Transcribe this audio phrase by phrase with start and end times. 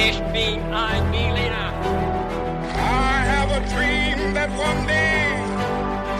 [0.00, 1.72] Ich bin ein Berliner.
[2.72, 5.34] I have a dream that one day.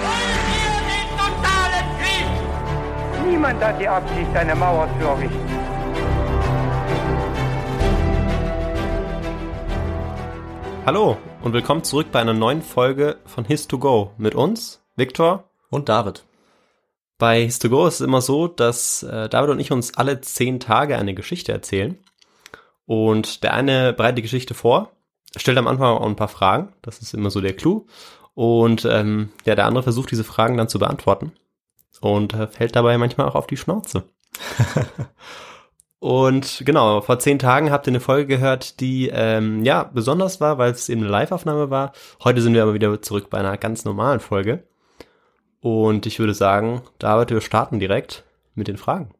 [0.03, 3.31] Wollen wir den totalen Krieg?
[3.31, 5.49] Niemand hat die Absicht, eine Mauer zu errichten.
[10.85, 15.45] Hallo und willkommen zurück bei einer neuen Folge von His2Go mit uns, Viktor.
[15.71, 16.25] Und David.
[17.17, 20.99] Bei His2Go ist es immer so, dass äh, David und ich uns alle zehn Tage
[20.99, 21.97] eine Geschichte erzählen.
[22.89, 24.93] Und der eine bereitet die Geschichte vor,
[25.37, 26.73] stellt am Anfang auch ein paar Fragen.
[26.81, 27.85] Das ist immer so der Clou.
[28.33, 31.33] Und ähm, ja, der andere versucht diese Fragen dann zu beantworten.
[32.01, 34.05] Und äh, fällt dabei manchmal auch auf die Schnauze.
[35.99, 40.57] Und genau, vor zehn Tagen habt ihr eine Folge gehört, die ähm, ja besonders war,
[40.57, 41.93] weil es eben eine Live-Aufnahme war.
[42.25, 44.63] Heute sind wir aber wieder zurück bei einer ganz normalen Folge.
[45.61, 48.25] Und ich würde sagen, David, wir starten direkt
[48.55, 49.11] mit den Fragen.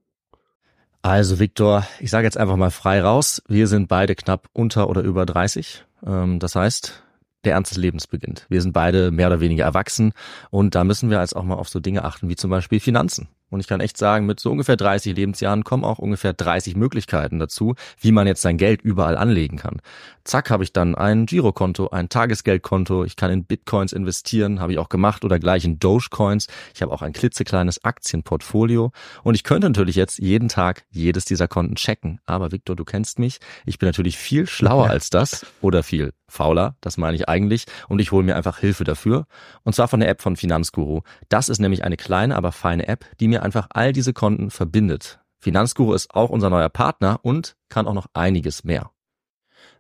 [1.03, 3.43] Also Viktor, ich sage jetzt einfach mal frei raus.
[3.49, 5.85] Wir sind beide knapp unter oder über 30.
[6.05, 7.03] Ähm, das heißt,
[7.45, 8.47] der Ernst des Lebens beginnt.
[8.49, 10.13] Wir sind beide mehr oder weniger erwachsen
[10.51, 13.29] und da müssen wir als auch mal auf so Dinge achten wie zum Beispiel Finanzen.
[13.51, 17.39] Und ich kann echt sagen, mit so ungefähr 30 Lebensjahren kommen auch ungefähr 30 Möglichkeiten
[17.39, 19.81] dazu, wie man jetzt sein Geld überall anlegen kann.
[20.25, 24.79] Zack, habe ich dann ein Girokonto, ein Tagesgeldkonto, ich kann in Bitcoins investieren, habe ich
[24.79, 26.49] auch gemacht oder gleich in Dogecoins.
[26.75, 31.49] Ich habe auch ein klitzekleines Aktienportfolio und ich könnte natürlich jetzt jeden Tag jedes dieser
[31.49, 32.21] Konten checken.
[32.27, 34.91] Aber Victor, du kennst mich, ich bin natürlich viel schlauer ja.
[34.91, 38.85] als das oder viel fauler, das meine ich eigentlich, und ich hole mir einfach Hilfe
[38.85, 39.27] dafür.
[39.65, 41.01] Und zwar von der App von Finanzguru.
[41.29, 45.21] Das ist nämlich eine kleine, aber feine App, die mir einfach all diese Konten verbindet.
[45.39, 48.91] Finanzguru ist auch unser neuer Partner und kann auch noch einiges mehr.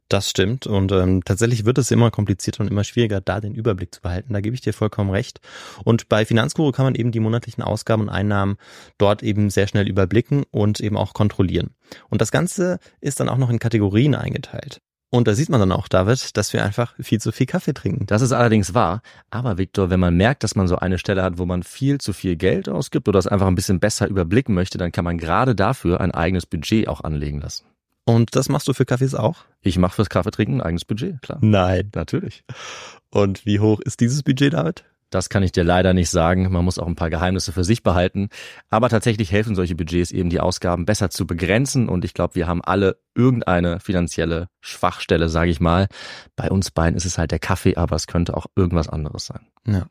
[0.09, 3.95] Das stimmt und ähm, tatsächlich wird es immer komplizierter und immer schwieriger, da den Überblick
[3.95, 4.33] zu behalten.
[4.33, 5.41] Da gebe ich dir vollkommen recht.
[5.85, 8.57] Und bei Finanzguru kann man eben die monatlichen Ausgaben und Einnahmen
[8.97, 11.75] dort eben sehr schnell überblicken und eben auch kontrollieren.
[12.09, 14.81] Und das Ganze ist dann auch noch in Kategorien eingeteilt.
[15.11, 18.05] Und da sieht man dann auch, David, dass wir einfach viel zu viel Kaffee trinken.
[18.07, 19.01] Das ist allerdings wahr.
[19.31, 22.13] Aber Viktor, wenn man merkt, dass man so eine Stelle hat, wo man viel zu
[22.13, 25.55] viel Geld ausgibt oder es einfach ein bisschen besser überblicken möchte, dann kann man gerade
[25.55, 27.65] dafür ein eigenes Budget auch anlegen lassen.
[28.05, 29.45] Und das machst du für Kaffees auch?
[29.63, 31.39] Ich mache fürs Kaffeetrinken ein eigenes Budget, klar.
[31.41, 31.91] Nein.
[31.95, 32.45] Natürlich.
[33.11, 34.85] Und wie hoch ist dieses Budget, David?
[35.11, 36.51] Das kann ich dir leider nicht sagen.
[36.53, 38.29] Man muss auch ein paar Geheimnisse für sich behalten.
[38.69, 41.89] Aber tatsächlich helfen solche Budgets eben, die Ausgaben besser zu begrenzen.
[41.89, 45.89] Und ich glaube, wir haben alle irgendeine finanzielle Schwachstelle, sage ich mal.
[46.37, 49.47] Bei uns beiden ist es halt der Kaffee, aber es könnte auch irgendwas anderes sein.
[49.67, 49.87] Ja,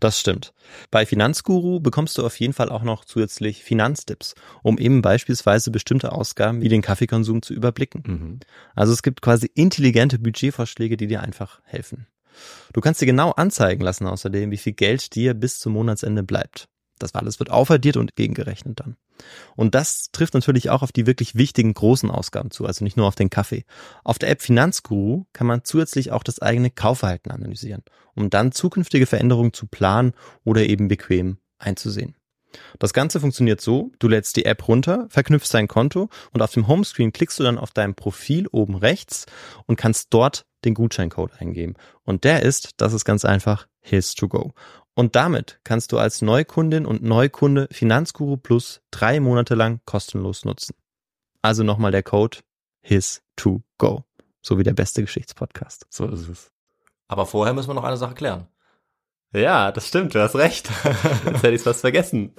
[0.00, 0.52] das stimmt.
[0.90, 6.12] Bei Finanzguru bekommst du auf jeden Fall auch noch zusätzlich Finanztipps, um eben beispielsweise bestimmte
[6.12, 8.02] Ausgaben wie den Kaffeekonsum zu überblicken.
[8.06, 8.40] Mhm.
[8.74, 12.06] Also es gibt quasi intelligente Budgetvorschläge, die dir einfach helfen.
[12.72, 16.68] Du kannst dir genau anzeigen lassen außerdem, wie viel Geld dir bis zum Monatsende bleibt.
[16.98, 18.96] Das alles wird aufaddiert und gegengerechnet dann.
[19.56, 23.06] Und das trifft natürlich auch auf die wirklich wichtigen großen Ausgaben zu, also nicht nur
[23.06, 23.64] auf den Kaffee.
[24.04, 27.82] Auf der App Finanzguru kann man zusätzlich auch das eigene Kaufverhalten analysieren,
[28.14, 30.12] um dann zukünftige Veränderungen zu planen
[30.44, 32.16] oder eben bequem einzusehen.
[32.78, 36.68] Das Ganze funktioniert so, du lädst die App runter, verknüpfst dein Konto und auf dem
[36.68, 39.26] Homescreen klickst du dann auf dein Profil oben rechts
[39.66, 41.74] und kannst dort den Gutscheincode eingeben.
[42.04, 44.52] Und der ist, das ist ganz einfach, His to Go.
[44.94, 50.74] Und damit kannst du als Neukundin und Neukunde Finanzguru Plus drei Monate lang kostenlos nutzen.
[51.42, 52.38] Also nochmal der Code
[52.80, 54.04] His to Go.
[54.40, 55.86] So wie der beste Geschichtspodcast.
[55.90, 56.52] So ist es.
[57.08, 58.46] Aber vorher müssen wir noch eine Sache klären.
[59.32, 60.70] Ja, das stimmt, du hast recht.
[61.24, 62.34] Jetzt hätte ich fast vergessen.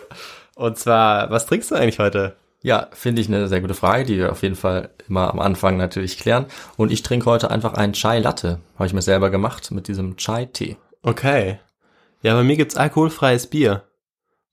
[0.56, 2.38] Und zwar, was trinkst du eigentlich heute?
[2.66, 5.78] Ja, finde ich eine sehr gute Frage, die wir auf jeden Fall immer am Anfang
[5.78, 6.48] natürlich klären.
[6.78, 8.60] Und ich trinke heute einfach einen Chai Latte.
[8.74, 10.76] Habe ich mir selber gemacht mit diesem Chai-Tee.
[11.04, 11.60] Okay.
[12.24, 13.84] Ja, bei mir gibt's alkoholfreies Bier.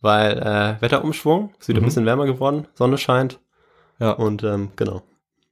[0.02, 1.84] Weil äh, Wetterumschwung, es wird mhm.
[1.84, 3.40] ein bisschen wärmer geworden, Sonne scheint.
[3.98, 4.10] Ja.
[4.10, 5.00] Und ähm, genau.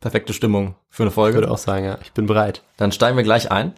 [0.01, 1.39] Perfekte Stimmung für eine Folge.
[1.39, 1.97] Ich würde auch sagen, ja.
[2.03, 2.63] Ich bin bereit.
[2.77, 3.73] Dann steigen wir gleich ein.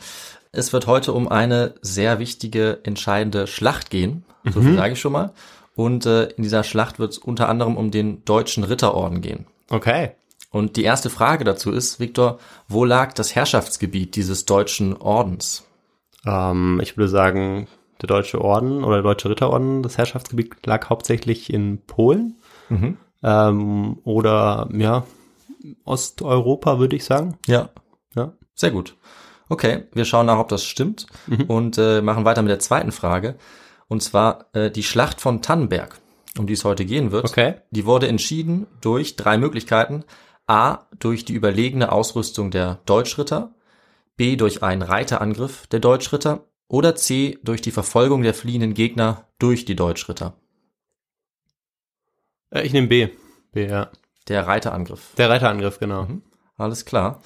[0.51, 4.25] Es wird heute um eine sehr wichtige, entscheidende Schlacht gehen.
[4.45, 4.77] So viel mhm.
[4.77, 5.33] sage ich schon mal.
[5.75, 9.47] Und äh, in dieser Schlacht wird es unter anderem um den deutschen Ritterorden gehen.
[9.71, 10.13] Okay.
[10.51, 12.39] Und die erste Frage dazu ist, Viktor,
[12.69, 15.65] wo lag das Herrschaftsgebiet dieses deutschen Ordens?
[16.27, 17.69] Ähm, ich würde sagen,
[18.03, 22.37] der deutsche Orden oder der deutsche Ritterorden, das Herrschaftsgebiet lag hauptsächlich in Polen.
[22.69, 22.99] Mhm.
[23.23, 25.05] Ähm, oder ja,
[25.85, 27.39] Osteuropa, würde ich sagen.
[27.47, 27.71] Ja.
[28.15, 28.33] Ja.
[28.55, 28.97] Sehr gut.
[29.49, 31.45] Okay, wir schauen nach, ob das stimmt mhm.
[31.45, 33.37] und äh, machen weiter mit der zweiten Frage.
[33.93, 36.01] Und zwar äh, die Schlacht von Tannenberg,
[36.39, 37.27] um die es heute gehen wird.
[37.27, 37.57] Okay.
[37.73, 40.05] Die wurde entschieden durch drei Möglichkeiten.
[40.47, 43.55] A, durch die überlegene Ausrüstung der Deutschritter.
[44.17, 46.47] B, durch einen Reiterangriff der Deutschritter.
[46.69, 50.39] Oder C, durch die Verfolgung der fliehenden Gegner durch die Deutschritter.
[52.49, 53.11] Äh, ich nehme B.
[53.53, 53.91] B, ja.
[54.27, 55.15] Der Reiterangriff.
[55.19, 56.05] Der Reiterangriff, genau.
[56.05, 56.23] Mhm.
[56.57, 57.21] Alles klar.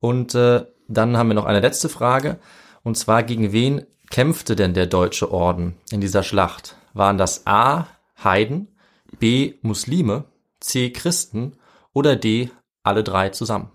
[0.00, 2.40] Und äh, dann haben wir noch eine letzte Frage.
[2.82, 6.76] Und zwar, gegen wen kämpfte denn der Deutsche Orden in dieser Schlacht?
[6.92, 7.86] Waren das A.
[8.22, 8.68] Heiden,
[9.18, 9.54] B.
[9.62, 10.24] Muslime,
[10.60, 10.90] C.
[10.90, 11.56] Christen
[11.92, 12.50] oder D.
[12.82, 13.70] alle drei zusammen?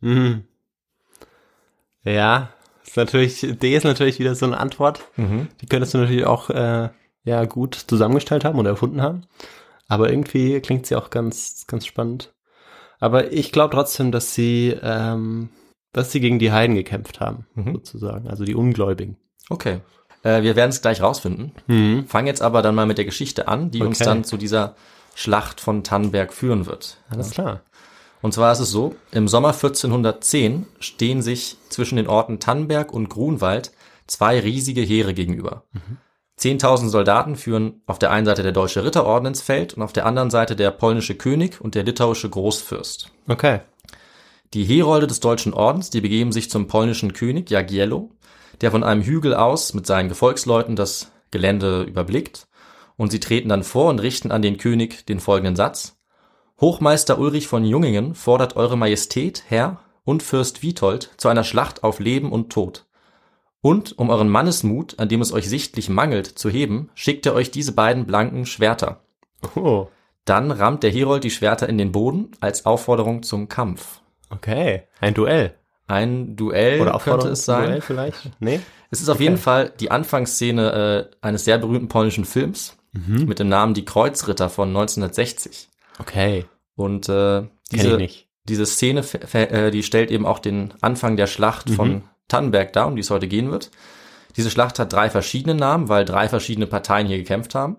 [0.00, 0.44] Mhm.
[2.04, 2.50] Ja,
[2.84, 5.02] ist natürlich, D ist natürlich wieder so eine Antwort.
[5.16, 5.48] Mhm.
[5.60, 6.88] Die könntest du natürlich auch äh,
[7.24, 9.22] ja gut zusammengestellt haben oder erfunden haben.
[9.88, 12.32] Aber irgendwie klingt sie auch ganz, ganz spannend.
[12.98, 15.50] Aber ich glaube trotzdem, dass sie, ähm,
[15.92, 17.74] dass sie gegen die Heiden gekämpft haben, Mhm.
[17.74, 18.28] sozusagen.
[18.28, 19.16] Also die Ungläubigen.
[19.52, 19.80] Okay.
[20.22, 21.52] Äh, wir werden es gleich rausfinden.
[21.66, 22.06] Mhm.
[22.06, 24.08] Fangen jetzt aber dann mal mit der Geschichte an, die uns Okay.
[24.08, 24.76] dann zu dieser
[25.14, 26.98] Schlacht von Tannenberg führen wird.
[27.10, 27.60] Alles klar.
[28.22, 33.08] Und zwar ist es so, im Sommer 1410 stehen sich zwischen den Orten Tannenberg und
[33.08, 33.72] Grunwald
[34.06, 35.64] zwei riesige Heere gegenüber.
[36.38, 40.06] 10.000 Soldaten führen auf der einen Seite der deutsche Ritterorden ins Feld und auf der
[40.06, 43.10] anderen Seite der polnische König und der litauische Großfürst.
[43.28, 43.60] Okay.
[44.54, 48.10] Die Herolde des deutschen Ordens, die begeben sich zum polnischen König Jagiello,
[48.60, 52.46] der von einem Hügel aus mit seinen Gefolgsleuten das Gelände überblickt,
[52.96, 55.98] und sie treten dann vor und richten an den König den folgenden Satz.
[56.60, 61.98] Hochmeister Ulrich von Jungingen fordert Eure Majestät, Herr und Fürst Witold zu einer Schlacht auf
[61.98, 62.86] Leben und Tod.
[63.60, 67.50] Und um euren Mannesmut, an dem es euch sichtlich mangelt, zu heben, schickt er euch
[67.50, 69.04] diese beiden blanken Schwerter.
[69.56, 69.88] Oh,
[70.24, 74.00] Dann rammt der Herold die Schwerter in den Boden als Aufforderung zum Kampf.
[74.30, 74.82] okay.
[75.00, 75.54] Ein Duell.
[75.86, 77.66] Ein Duell Oder könnte Aufforderung es sein.
[77.66, 78.30] Duell vielleicht?
[78.40, 78.60] Nee?
[78.90, 83.24] Es ist auf jeden Fall die Anfangsszene äh, eines sehr berühmten polnischen Films Mhm.
[83.24, 85.68] mit dem Namen Die Kreuzritter von 1960.
[85.98, 86.44] Okay.
[86.76, 87.42] Und äh,
[87.72, 87.98] diese,
[88.44, 89.02] diese Szene,
[89.32, 91.74] äh, die stellt eben auch den Anfang der Schlacht Mhm.
[91.74, 93.70] von Tannenberg dar, um die es heute gehen wird.
[94.36, 97.76] Diese Schlacht hat drei verschiedene Namen, weil drei verschiedene Parteien hier gekämpft haben.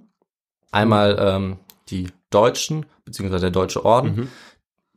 [0.71, 1.57] Einmal ähm,
[1.89, 4.15] die Deutschen, beziehungsweise der Deutsche Orden.
[4.15, 4.27] Mhm.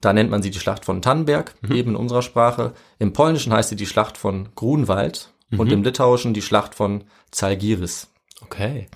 [0.01, 2.73] Da nennt man sie die Schlacht von Tannenberg, eben in unserer Sprache.
[2.99, 5.73] Im Polnischen heißt sie die Schlacht von Grunwald und Mhm.
[5.73, 8.09] im Litauischen die Schlacht von Zalgiris.
[8.43, 8.89] Okay.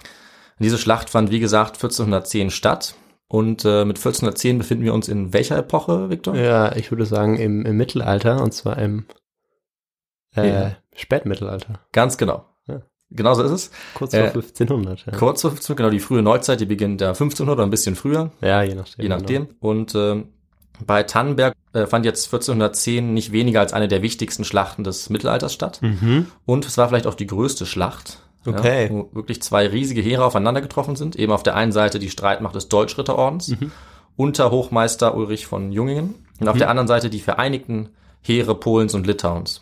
[0.58, 2.94] Diese Schlacht fand, wie gesagt, 1410 statt.
[3.29, 6.35] Und äh, mit 1410 befinden wir uns in welcher Epoche, Victor?
[6.37, 9.06] Ja, ich würde sagen im, im Mittelalter und zwar im
[10.37, 10.76] äh, Ja.
[10.94, 11.81] Spätmittelalter.
[11.93, 12.44] Ganz genau.
[12.67, 12.82] Ja.
[13.11, 13.70] Genau so ist es.
[13.94, 15.06] Kurz Äh, vor 1500.
[15.06, 17.97] Ja, Kurz vor 15, genau, die frühe Neuzeit, die beginnt da 1500 oder ein bisschen
[17.97, 19.02] früher, ja je nachdem.
[19.02, 19.49] je nachdem.
[19.61, 20.29] Und ähm,
[20.86, 25.52] bei Tannenberg äh, fand jetzt 1410 nicht weniger als eine der wichtigsten Schlachten des Mittelalters
[25.52, 25.80] statt.
[25.82, 26.26] Mhm.
[26.46, 28.18] Und es war vielleicht auch die größte Schlacht.
[28.46, 28.84] Okay.
[28.86, 31.14] Ja, wo wirklich zwei riesige Heere aufeinander getroffen sind.
[31.16, 33.70] Eben auf der einen Seite die Streitmacht des Deutschritterordens Mhm.
[34.16, 37.90] unter Hochmeister Ulrich von Jungingen und auf der anderen Seite die vereinigten
[38.22, 39.60] Heere Polens und Litauens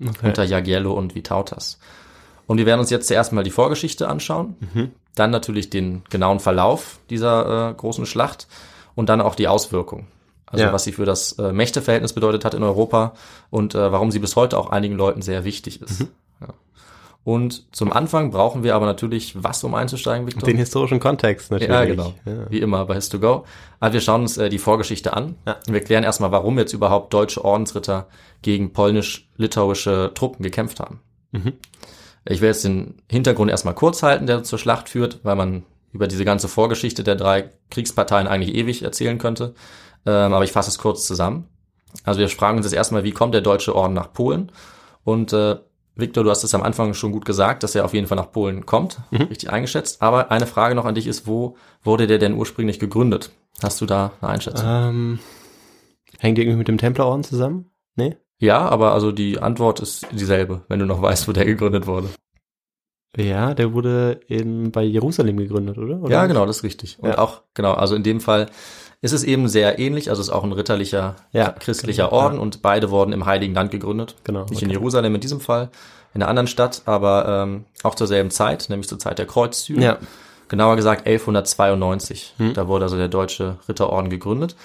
[0.00, 0.28] Okay.
[0.28, 1.78] unter Jagiello und Vytautas.
[2.46, 4.90] Und wir werden uns jetzt zuerst mal die Vorgeschichte anschauen, Mhm.
[5.14, 8.46] dann natürlich den genauen Verlauf dieser äh, großen Schlacht
[8.94, 10.06] und dann auch die Auswirkungen.
[10.50, 10.72] Also Ja.
[10.72, 13.14] was sie für das äh, Mächteverhältnis bedeutet hat in Europa
[13.50, 16.00] und äh, warum sie bis heute auch einigen Leuten sehr wichtig ist.
[16.00, 16.08] Mhm.
[16.40, 16.48] Ja.
[17.22, 20.46] Und zum Anfang brauchen wir aber natürlich was, um einzusteigen, Victor?
[20.48, 21.70] Den historischen Kontext natürlich.
[21.72, 22.14] Ja, genau.
[22.24, 22.50] Ja.
[22.50, 23.44] Wie immer bei His2Go.
[23.78, 25.36] Aber wir schauen uns äh, die Vorgeschichte an.
[25.46, 25.56] Ja.
[25.66, 28.06] Und wir klären erstmal, warum jetzt überhaupt deutsche Ordensritter
[28.42, 31.00] gegen polnisch-litauische Truppen gekämpft haben.
[31.32, 31.52] Mhm.
[32.24, 36.06] Ich will jetzt den Hintergrund erstmal kurz halten, der zur Schlacht führt, weil man über
[36.06, 39.54] diese ganze Vorgeschichte der drei Kriegsparteien eigentlich ewig erzählen könnte.
[40.06, 41.46] Ähm, aber ich fasse es kurz zusammen.
[42.04, 44.52] Also wir fragen uns jetzt erstmal, wie kommt der deutsche Orden nach Polen?
[45.04, 45.56] Und äh,
[45.96, 48.30] Victor, du hast es am Anfang schon gut gesagt, dass er auf jeden Fall nach
[48.32, 49.22] Polen kommt, Mhm.
[49.22, 50.00] richtig eingeschätzt.
[50.00, 53.30] Aber eine Frage noch an dich ist, wo wurde der denn ursprünglich gegründet?
[53.62, 54.66] Hast du da eine Einschätzung?
[54.66, 55.18] Ähm,
[56.18, 57.66] hängt die irgendwie mit dem Templerorden zusammen?
[57.96, 58.16] Nee?
[58.38, 62.08] Ja, aber also die Antwort ist dieselbe, wenn du noch weißt, wo der gegründet wurde.
[63.16, 66.00] Ja, der wurde in, bei Jerusalem gegründet, oder?
[66.00, 66.10] oder?
[66.10, 66.98] Ja, genau, das ist richtig.
[67.00, 67.18] Und Ja.
[67.18, 68.46] auch, genau, also in dem Fall
[69.02, 72.36] ist es eben sehr ähnlich, also es ist auch ein ritterlicher, Ja, christlicher genau, Orden
[72.36, 72.40] ja.
[72.42, 74.16] und beide wurden im Heiligen Land gegründet.
[74.24, 74.76] Genau, Nicht in okay.
[74.76, 75.70] Jerusalem in diesem Fall,
[76.14, 79.82] in einer anderen Stadt, aber ähm, auch zur selben Zeit, nämlich zur Zeit der Kreuzzüge.
[79.82, 79.98] Ja.
[80.48, 82.34] Genauer gesagt 1192.
[82.38, 82.54] Hm.
[82.54, 84.56] Da wurde also der deutsche Ritterorden gegründet.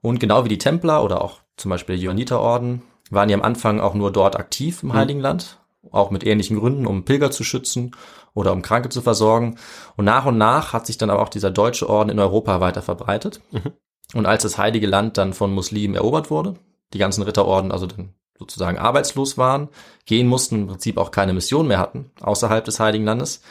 [0.00, 3.80] Und genau wie die Templer oder auch zum Beispiel der Johanniterorden waren die am Anfang
[3.80, 4.90] auch nur dort aktiv Hm.
[4.90, 5.58] im Heiligen Land,
[5.92, 7.94] auch mit ähnlichen Gründen, um Pilger zu schützen
[8.32, 9.56] oder um Kranke zu versorgen.
[9.96, 12.82] Und nach und nach hat sich dann aber auch dieser deutsche Orden in Europa weiter
[12.82, 13.40] verbreitet.
[13.52, 13.72] Mhm.
[14.14, 16.54] Und als das Heilige Land dann von Muslimen erobert wurde,
[16.92, 19.68] die ganzen Ritterorden also dann sozusagen arbeitslos waren,
[20.06, 23.42] gehen mussten, im Prinzip auch keine Mission mehr hatten außerhalb des Heiligen Landes.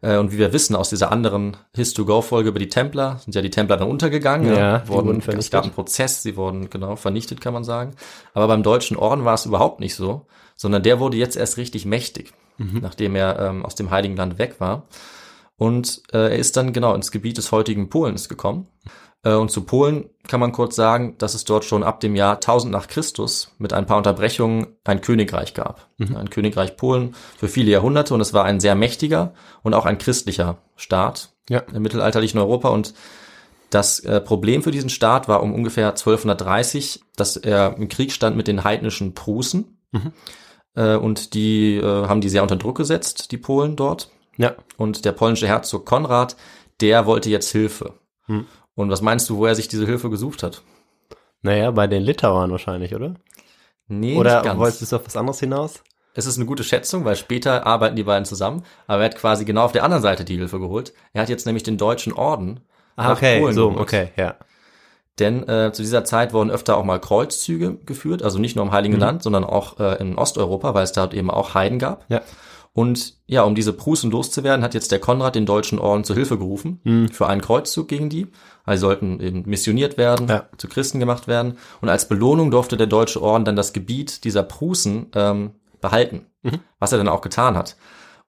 [0.00, 3.50] Äh, Und wie wir wissen aus dieser anderen His-to-Go-Folge über die Templer, sind ja die
[3.50, 4.54] Templer dann untergegangen.
[4.54, 5.52] Ja, wurden, wurden es vernichtet.
[5.52, 7.94] gab einen Prozess, sie wurden genau vernichtet, kann man sagen.
[8.34, 11.84] Aber beim Deutschen Orden war es überhaupt nicht so, sondern der wurde jetzt erst richtig
[11.84, 12.78] mächtig, Mhm.
[12.82, 14.82] nachdem er ähm, aus dem Heiligen Land weg war.
[15.58, 18.68] Und äh, er ist dann genau ins Gebiet des heutigen Polens gekommen.
[19.24, 22.36] Äh, und zu Polen kann man kurz sagen, dass es dort schon ab dem Jahr
[22.36, 25.88] 1000 nach Christus mit ein paar Unterbrechungen ein Königreich gab.
[25.98, 26.16] Mhm.
[26.16, 29.98] Ein Königreich Polen für viele Jahrhunderte und es war ein sehr mächtiger und auch ein
[29.98, 31.60] christlicher Staat ja.
[31.74, 32.94] im mittelalterlichen Europa und
[33.70, 38.36] das äh, Problem für diesen Staat war um ungefähr 1230, dass er im Krieg stand
[38.36, 39.78] mit den heidnischen Prußen.
[39.90, 40.12] Mhm.
[40.74, 44.10] Äh, und die äh, haben die sehr unter Druck gesetzt, die Polen dort.
[44.38, 44.54] Ja.
[44.78, 46.36] Und der polnische Herzog Konrad,
[46.80, 47.92] der wollte jetzt Hilfe.
[48.26, 48.46] Mhm.
[48.74, 50.62] Und was meinst du, wo er sich diese Hilfe gesucht hat?
[51.42, 53.14] Naja, bei den Litauern wahrscheinlich, oder?
[53.88, 55.82] Nee, oder nicht wolltest du auf was anderes hinaus?
[56.14, 58.64] Es ist eine gute Schätzung, weil später arbeiten die beiden zusammen.
[58.86, 60.92] Aber er hat quasi genau auf der anderen Seite die Hilfe geholt.
[61.12, 62.60] Er hat jetzt nämlich den deutschen Orden
[62.98, 64.34] Ah, okay, Polen so, okay, ja.
[65.20, 68.72] Denn äh, zu dieser Zeit wurden öfter auch mal Kreuzzüge geführt, also nicht nur im
[68.72, 69.00] Heiligen mhm.
[69.00, 72.04] Land, sondern auch äh, in Osteuropa, weil es dort eben auch Heiden gab.
[72.08, 72.22] Ja.
[72.78, 76.38] Und ja, um diese Prußen loszuwerden, hat jetzt der Konrad den deutschen Orden zu Hilfe
[76.38, 77.08] gerufen mhm.
[77.08, 78.28] für einen Kreuzzug gegen die.
[78.62, 80.48] Also sollten eben missioniert werden, ja.
[80.58, 81.58] zu Christen gemacht werden.
[81.80, 86.60] Und als Belohnung durfte der deutsche Orden dann das Gebiet dieser Prußen ähm, behalten, mhm.
[86.78, 87.76] was er dann auch getan hat.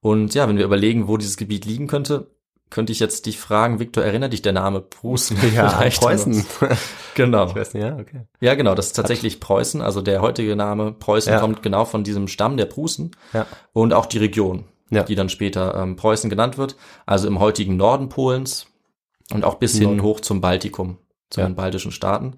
[0.01, 2.35] Und ja, wenn wir überlegen, wo dieses Gebiet liegen könnte,
[2.71, 5.37] könnte ich jetzt dich fragen, Viktor, erinnert dich der Name Prußen?
[5.55, 6.47] Ja, Preußen.
[7.15, 7.47] genau.
[7.47, 8.23] Ich weiß nicht, ja, okay.
[8.41, 9.83] Ja, genau, das ist tatsächlich Preußen.
[9.83, 11.41] Also der heutige Name Preußen ja.
[11.41, 13.11] kommt genau von diesem Stamm der Prußen.
[13.33, 13.47] Ja.
[13.73, 15.03] Und auch die Region, ja.
[15.03, 16.77] die dann später ähm, Preußen genannt wird.
[17.07, 18.67] Also im heutigen Norden Polens
[19.33, 20.99] und auch bis hin hoch zum Baltikum,
[21.31, 22.37] zu den baltischen Staaten.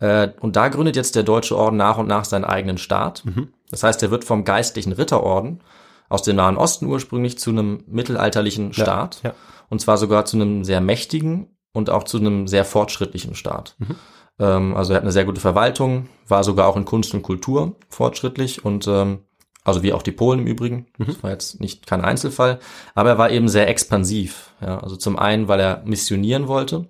[0.00, 3.24] Äh, und da gründet jetzt der Deutsche Orden nach und nach seinen eigenen Staat.
[3.24, 3.48] Mhm.
[3.70, 5.60] Das heißt, er wird vom geistlichen Ritterorden
[6.08, 9.20] aus dem Nahen Osten ursprünglich zu einem mittelalterlichen Staat.
[9.22, 9.36] Ja, ja
[9.68, 13.76] und zwar sogar zu einem sehr mächtigen und auch zu einem sehr fortschrittlichen Staat.
[13.78, 13.96] Mhm.
[14.38, 17.76] Ähm, also er hat eine sehr gute Verwaltung, war sogar auch in Kunst und Kultur
[17.88, 19.20] fortschrittlich und ähm,
[19.64, 20.86] also wie auch die Polen im Übrigen.
[20.98, 21.06] Mhm.
[21.06, 22.60] Das war jetzt nicht kein Einzelfall,
[22.94, 24.52] aber er war eben sehr expansiv.
[24.60, 26.88] Ja, also zum einen, weil er missionieren wollte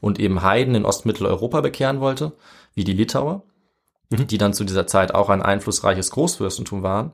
[0.00, 2.32] und eben Heiden in Ostmitteleuropa bekehren wollte,
[2.74, 3.42] wie die Litauer,
[4.10, 4.26] mhm.
[4.26, 7.12] die dann zu dieser Zeit auch ein einflussreiches Großfürstentum waren.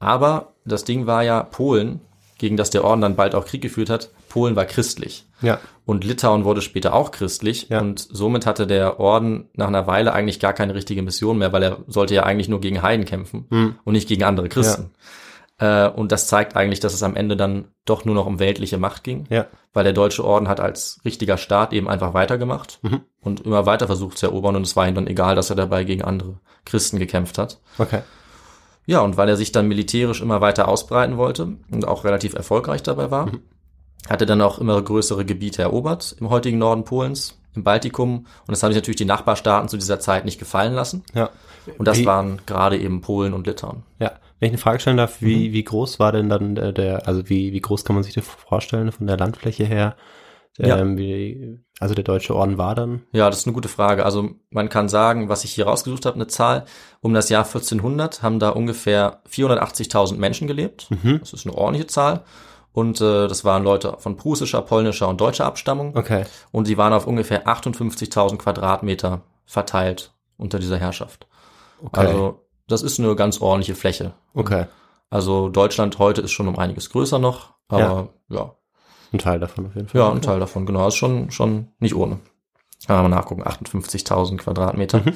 [0.00, 2.00] Aber das Ding war ja, Polen
[2.40, 5.26] gegen das der Orden dann bald auch Krieg geführt hat, Polen war christlich.
[5.42, 5.60] Ja.
[5.84, 7.68] Und Litauen wurde später auch christlich.
[7.68, 7.80] Ja.
[7.80, 11.62] Und somit hatte der Orden nach einer Weile eigentlich gar keine richtige Mission mehr, weil
[11.62, 13.74] er sollte ja eigentlich nur gegen Heiden kämpfen hm.
[13.84, 14.90] und nicht gegen andere Christen.
[15.60, 15.88] Ja.
[15.88, 18.78] Äh, und das zeigt eigentlich, dass es am Ende dann doch nur noch um weltliche
[18.78, 19.26] Macht ging.
[19.28, 19.46] Ja.
[19.74, 23.02] Weil der deutsche Orden hat als richtiger Staat eben einfach weitergemacht mhm.
[23.20, 24.56] und immer weiter versucht zu erobern.
[24.56, 27.60] Und es war ihm dann egal, dass er dabei gegen andere Christen gekämpft hat.
[27.76, 28.00] Okay.
[28.86, 32.82] Ja, und weil er sich dann militärisch immer weiter ausbreiten wollte und auch relativ erfolgreich
[32.82, 33.42] dabei war, mhm.
[34.08, 38.18] hat er dann auch immer größere Gebiete erobert im heutigen Norden Polens, im Baltikum.
[38.18, 41.04] Und das haben sich natürlich die Nachbarstaaten zu dieser Zeit nicht gefallen lassen.
[41.14, 41.30] Ja.
[41.78, 43.82] Und das wie, waren gerade eben Polen und Litauen.
[43.98, 44.12] Ja.
[44.38, 45.52] Wenn ich eine Frage stellen darf, wie, mhm.
[45.52, 48.26] wie groß war denn dann der, der, also wie, wie groß kann man sich das
[48.26, 49.96] vorstellen von der Landfläche her?
[50.58, 50.78] Ja.
[50.78, 53.02] Ähm, wie, also der Deutsche Orden war dann?
[53.12, 54.04] Ja, das ist eine gute Frage.
[54.04, 56.64] Also man kann sagen, was ich hier rausgesucht habe, eine Zahl,
[57.00, 60.88] um das Jahr 1400 haben da ungefähr 480.000 Menschen gelebt.
[60.90, 61.20] Mhm.
[61.20, 62.24] Das ist eine ordentliche Zahl.
[62.72, 65.96] Und äh, das waren Leute von prusischer, polnischer und deutscher Abstammung.
[65.96, 66.24] Okay.
[66.52, 71.26] Und sie waren auf ungefähr 58.000 Quadratmeter verteilt unter dieser Herrschaft.
[71.82, 72.00] Okay.
[72.06, 74.12] Also das ist eine ganz ordentliche Fläche.
[74.34, 74.66] Okay.
[75.08, 78.54] Also Deutschland heute ist schon um einiges größer noch, aber ja, ja
[79.12, 80.00] ein Teil davon auf jeden Fall.
[80.00, 80.86] Ja, ein Teil davon, genau.
[80.88, 82.20] Ist schon, schon nicht ohne.
[82.86, 83.42] Kann man mal nachgucken.
[83.42, 85.00] 58.000 Quadratmeter.
[85.00, 85.12] Mhm.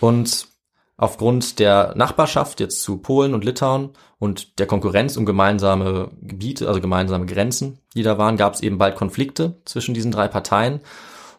[0.00, 0.48] Und
[0.96, 6.80] aufgrund der Nachbarschaft jetzt zu Polen und Litauen und der Konkurrenz um gemeinsame Gebiete, also
[6.80, 10.80] gemeinsame Grenzen, die da waren, gab es eben bald Konflikte zwischen diesen drei Parteien.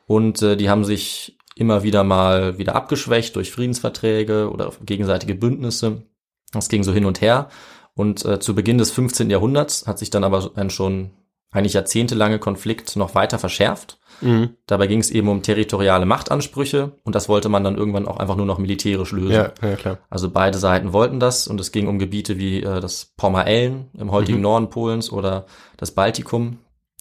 [0.06, 6.03] Und äh, die haben sich immer wieder mal wieder abgeschwächt durch Friedensverträge oder gegenseitige Bündnisse.
[6.51, 7.50] Das ging so hin und her.
[7.96, 9.32] Und äh, zu Beginn des 15.
[9.32, 11.12] Jahrhunderts hat sich dann aber dann schon
[11.51, 14.00] eigentlich jahrzehntelange Konflikt noch weiter verschärft.
[14.22, 14.56] Mhm.
[14.66, 18.36] Dabei ging es eben um territoriale Machtansprüche und das wollte man dann irgendwann auch einfach
[18.36, 19.32] nur noch militärisch lösen.
[19.32, 20.00] Ja, ja klar.
[20.10, 24.12] Also beide Seiten wollten das und es ging um Gebiete wie äh, das Pommerellen im
[24.12, 24.44] heutigen mhm.
[24.44, 25.46] Norden Polens oder
[25.77, 26.60] das Baltikum.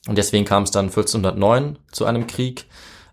[0.08, 2.66] Und deswegen kam es dann 1409 zu einem Krieg,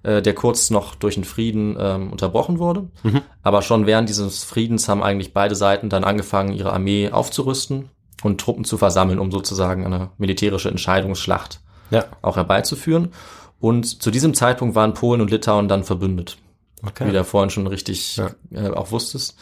[0.04, 2.90] äh, der kurz noch durch einen Frieden ähm, unterbrochen wurde.
[3.02, 3.22] Mhm.
[3.42, 7.90] Aber schon während dieses Friedens haben eigentlich beide Seiten dann angefangen, ihre Armee aufzurüsten
[8.24, 11.60] und Truppen zu versammeln, um sozusagen eine militärische Entscheidungsschlacht
[11.92, 12.06] ja.
[12.22, 13.14] auch herbeizuführen.
[13.60, 16.38] Und zu diesem Zeitpunkt waren Polen und Litauen dann verbündet.
[16.86, 17.08] Okay.
[17.08, 18.32] Wie du vorhin schon richtig ja.
[18.52, 19.38] äh, auch wusstest.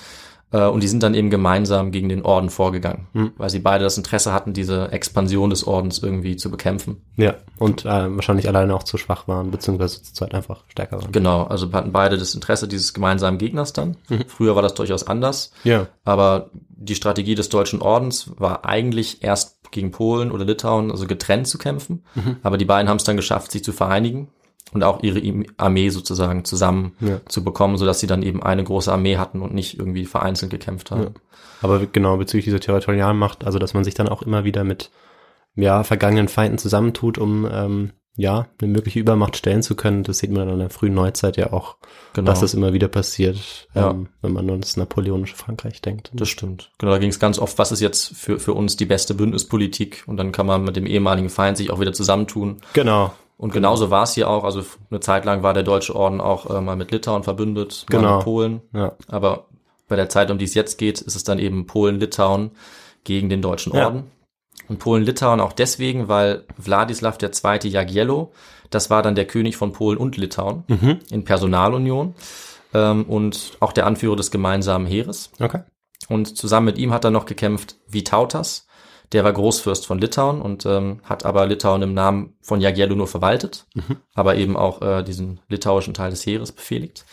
[0.51, 3.31] Äh, und die sind dann eben gemeinsam gegen den Orden vorgegangen, hm.
[3.37, 7.01] weil sie beide das Interesse hatten, diese Expansion des Ordens irgendwie zu bekämpfen.
[7.15, 11.11] Ja, und äh, wahrscheinlich alleine auch zu schwach waren, beziehungsweise zur Zeit einfach stärker waren.
[11.11, 13.97] Genau, also hatten beide das Interesse dieses gemeinsamen Gegners dann.
[14.09, 14.25] Mhm.
[14.27, 15.51] Früher war das durchaus anders.
[15.63, 15.87] Ja.
[16.03, 21.47] Aber die Strategie des Deutschen Ordens war eigentlich erst gegen Polen oder Litauen, also getrennt
[21.47, 22.03] zu kämpfen.
[22.43, 24.29] Aber die beiden haben es dann geschafft, sich zu vereinigen
[24.73, 25.21] und auch ihre
[25.57, 27.19] Armee sozusagen zusammen Ja.
[27.27, 30.91] zu bekommen, sodass sie dann eben eine große Armee hatten und nicht irgendwie vereinzelt gekämpft
[30.91, 31.13] haben.
[31.61, 34.89] Aber genau bezüglich dieser Territorialmacht, also dass man sich dann auch immer wieder mit
[35.55, 40.03] ja, vergangenen Feinden zusammentut, um ähm, ja, eine mögliche Übermacht stellen zu können.
[40.03, 41.77] Das sieht man dann in der frühen Neuzeit ja auch,
[42.13, 42.25] Genau.
[42.29, 43.91] dass das immer wieder passiert, Ja.
[43.91, 46.11] ähm, wenn man nur an das napoleonische Frankreich denkt.
[46.13, 46.71] Das stimmt.
[46.77, 50.03] Genau, da ging es ganz oft, was ist jetzt für, für uns die beste Bündnispolitik?
[50.07, 52.57] Und dann kann man mit dem ehemaligen Feind sich auch wieder zusammentun.
[52.73, 54.43] Genau, Und genauso war es hier auch.
[54.43, 57.97] Also eine Zeit lang war der Deutsche Orden auch äh, mal mit Litauen verbündet, mal
[57.97, 58.15] Genau.
[58.17, 58.61] mit Polen.
[58.73, 58.93] ja.
[59.07, 59.47] Aber
[59.87, 62.51] bei der Zeit, um die es jetzt geht, ist es dann eben Polen-Litauen
[63.03, 63.87] gegen den Deutschen Ja.
[63.87, 64.03] Orden.
[64.69, 67.67] Und Polen-Litauen auch deswegen, weil Wladislaw II.
[67.67, 68.31] Jagiello,
[68.69, 70.63] das war dann der König von Polen und Litauen
[71.09, 72.13] in Personalunion
[72.75, 75.31] ähm, und auch der Anführer des gemeinsamen Heeres.
[75.39, 75.61] Okay.
[76.09, 78.67] Und zusammen mit ihm hat er noch gekämpft Vytautas,
[79.13, 83.07] der war Großfürst von Litauen und ähm, hat aber Litauen im Namen von Jagiello nur
[83.07, 83.65] verwaltet,
[84.13, 87.05] aber eben auch äh, diesen litauischen Teil des Heeres befehligt.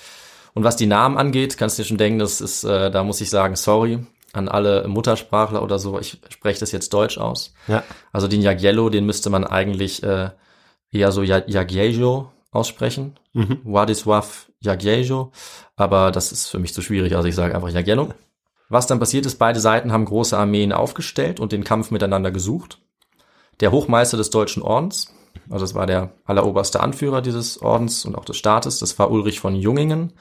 [0.54, 3.20] Und was die Namen angeht, kannst du dir schon denken, das ist, äh, da muss
[3.20, 3.98] ich sagen, sorry
[4.32, 7.54] an alle Muttersprachler oder so, ich spreche das jetzt Deutsch aus.
[7.66, 7.82] Ja.
[8.12, 10.30] Also den Jagiello, den müsste man eigentlich äh,
[10.92, 13.18] eher so Ja- Jagiejo aussprechen.
[13.32, 13.60] Mhm.
[13.64, 15.32] Władysław Jagiejo.
[15.76, 18.08] Aber das ist für mich zu schwierig, also ich sage einfach Jagiello.
[18.68, 22.80] Was dann passiert ist, beide Seiten haben große Armeen aufgestellt und den Kampf miteinander gesucht.
[23.60, 25.14] Der Hochmeister des Deutschen Ordens,
[25.50, 29.40] also das war der alleroberste Anführer dieses Ordens und auch des Staates, das war Ulrich
[29.40, 30.12] von Jungingen.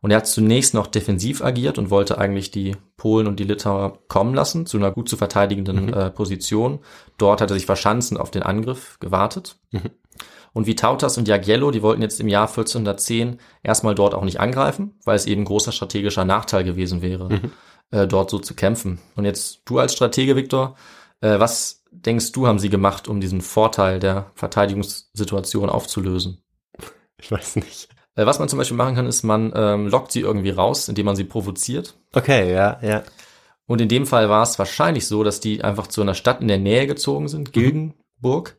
[0.00, 4.00] Und er hat zunächst noch defensiv agiert und wollte eigentlich die Polen und die Litauer
[4.08, 6.80] kommen lassen, zu einer gut zu verteidigenden äh, Position.
[7.16, 9.56] Dort hat er sich verschanzen auf den Angriff gewartet.
[10.52, 14.94] Und Vytautas und Jagiello, die wollten jetzt im Jahr 1410 erstmal dort auch nicht angreifen,
[15.04, 17.40] weil es eben großer strategischer Nachteil gewesen wäre,
[17.94, 18.98] äh, dort so zu kämpfen.
[19.14, 20.76] Und jetzt du als Stratege, Viktor,
[21.20, 26.42] äh, was denkst du, haben sie gemacht, um diesen Vorteil der Verteidigungssituation aufzulösen?
[27.18, 27.88] Ich weiß nicht.
[28.16, 31.06] Äh, was man zum Beispiel machen kann, ist, man ähm, lockt sie irgendwie raus, indem
[31.06, 31.94] man sie provoziert.
[32.12, 33.04] Okay, ja, ja.
[33.66, 36.48] Und in dem Fall war es wahrscheinlich so, dass die einfach zu einer Stadt in
[36.48, 38.58] der Nähe gezogen sind, Gilgenburg.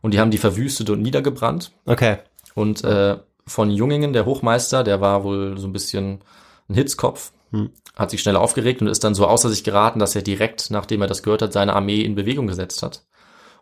[0.00, 1.72] Und die haben die verwüstet und niedergebrannt.
[1.84, 2.18] Okay.
[2.54, 6.20] Und äh, von Jungingen, der Hochmeister, der war wohl so ein bisschen
[6.68, 7.70] ein Hitzkopf, Hm.
[7.94, 11.00] hat sich schnell aufgeregt und ist dann so außer sich geraten, dass er direkt, nachdem
[11.00, 13.04] er das gehört hat, seine Armee in Bewegung gesetzt hat.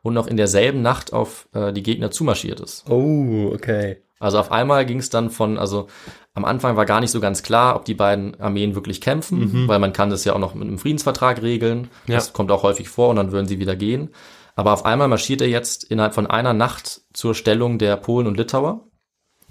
[0.02, 2.84] Und noch in derselben Nacht auf äh, die Gegner zumarschiert ist.
[2.90, 3.98] Oh, okay.
[4.18, 5.88] Also auf einmal ging es dann von, also
[6.34, 9.78] am Anfang war gar nicht so ganz klar, ob die beiden Armeen wirklich kämpfen, weil
[9.78, 11.88] man kann das ja auch noch mit einem Friedensvertrag regeln.
[12.06, 12.14] Ja.
[12.16, 14.10] Das kommt auch häufig vor und dann würden sie wieder gehen.
[14.56, 18.36] Aber auf einmal marschiert er jetzt innerhalb von einer Nacht zur Stellung der Polen und
[18.36, 18.86] Litauer.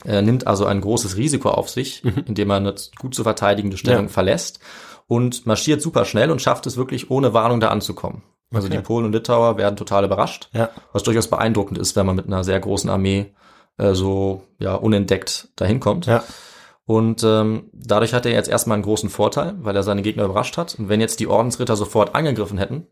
[0.04, 4.06] Er nimmt also ein großes Risiko auf sich, indem er eine gut zu verteidigende Stellung
[4.06, 4.10] Ja.
[4.12, 4.60] verlässt
[5.08, 8.24] und marschiert super schnell und schafft es wirklich ohne Warnung da anzukommen.
[8.54, 8.78] Also Okay.
[8.78, 10.70] die Polen und Litauer werden total überrascht Ja.
[10.92, 13.34] was durchaus beeindruckend ist, wenn man mit einer sehr großen Armee
[13.78, 16.06] äh, so ja unentdeckt dahin kommt.
[16.06, 16.24] Ja.
[16.86, 20.58] Und ähm, dadurch hat er jetzt erstmal einen großen Vorteil, weil er seine Gegner überrascht
[20.58, 20.76] hat.
[20.78, 22.88] Und wenn jetzt die Ordensritter sofort angegriffen hätten,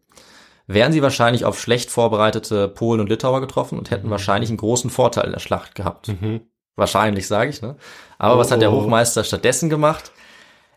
[0.65, 4.89] wären sie wahrscheinlich auf schlecht vorbereitete Polen und Litauer getroffen und hätten wahrscheinlich einen großen
[4.89, 6.07] Vorteil in der Schlacht gehabt.
[6.07, 6.41] Mhm.
[6.75, 7.61] Wahrscheinlich, sage ich.
[7.61, 7.75] Ne?
[8.17, 8.81] Aber Oh, was hat der oh.
[8.81, 10.11] Hochmeister stattdessen gemacht?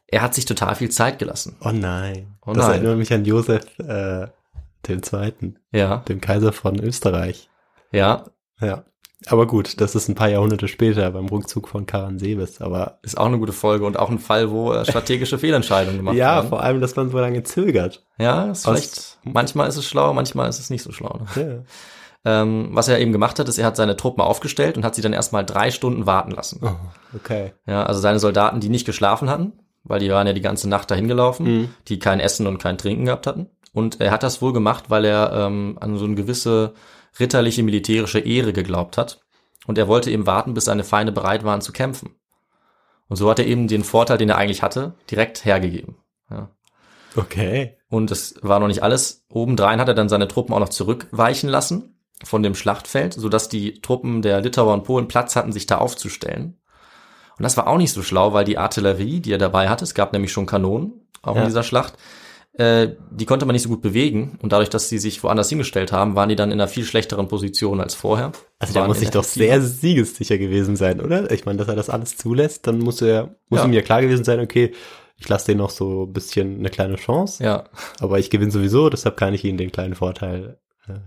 [0.06, 1.56] Er hat sich total viel Zeit gelassen.
[1.60, 2.36] Oh nein.
[2.46, 2.76] Oh das nein.
[2.76, 4.26] erinnert mich an Josef äh,
[4.88, 7.48] den Zweiten, Ja, dem Kaiser von Österreich.
[7.92, 8.24] ja,
[8.60, 8.84] Ja.
[9.28, 12.60] Aber gut, das ist ein paar Jahrhunderte später beim Rückzug von Karansebes.
[12.60, 16.16] Aber ist auch eine gute Folge und auch ein Fall, wo äh, strategische Fehlentscheidungen gemacht
[16.16, 16.48] ja, werden.
[16.50, 18.04] vor allem, dass man so lange zögert.
[18.18, 21.20] Ja, ist vielleicht, manchmal ist es schlau, manchmal ist es nicht so schlau.
[21.36, 21.42] Ne?
[21.42, 21.74] Ja.
[22.26, 25.02] Ähm, was er eben gemacht hat, ist, er hat seine Truppen aufgestellt und hat sie
[25.02, 26.60] dann erstmal drei Stunden warten lassen.
[26.62, 26.76] Oh,
[27.14, 27.52] okay.
[27.66, 30.90] Ja, also seine Soldaten, die nicht geschlafen hatten, weil die waren ja die ganze Nacht
[30.90, 31.74] dahin gelaufen, Mhm.
[31.88, 33.50] die kein Essen und kein Trinken gehabt hatten.
[33.74, 36.72] Und er hat das wohl gemacht, weil er ähm, an so eine gewisse
[37.20, 39.20] ritterliche militärische Ehre geglaubt hat.
[39.66, 42.14] Und er wollte eben warten, bis seine Feinde bereit waren zu kämpfen.
[43.08, 45.96] Und so hat er eben den Vorteil, den er eigentlich hatte, direkt hergegeben.
[46.30, 46.50] Ja.
[47.16, 47.76] Okay.
[47.88, 49.24] Und es war noch nicht alles.
[49.28, 51.93] Obendrein hat er dann seine Truppen auch noch zurückweichen lassen
[52.24, 56.58] von dem Schlachtfeld, sodass die Truppen der Litauer und Polen Platz hatten, sich da aufzustellen.
[57.38, 59.94] Und das war auch nicht so schlau, weil die Artillerie, die er dabei hatte, es
[59.94, 61.42] gab nämlich schon Kanonen, auch Ja.
[61.42, 61.94] in dieser Schlacht,
[62.52, 64.38] äh, die konnte man nicht so gut bewegen.
[64.40, 67.26] Und dadurch, dass sie sich woanders hingestellt haben, waren die dann in einer viel schlechteren
[67.26, 68.30] Position als vorher.
[68.60, 71.30] Also Waren muss sich doch sehr siegessicher gewesen sein, oder?
[71.32, 73.66] Ich meine, dass er das alles zulässt, dann muss er, muss Ja.
[73.66, 74.72] ihm ja klar gewesen sein, okay,
[75.16, 77.64] ich lasse denen noch so ein bisschen eine kleine Chance, Ja,
[78.00, 80.58] aber ich gewinne sowieso, deshalb kann ich ihnen den kleinen Vorteil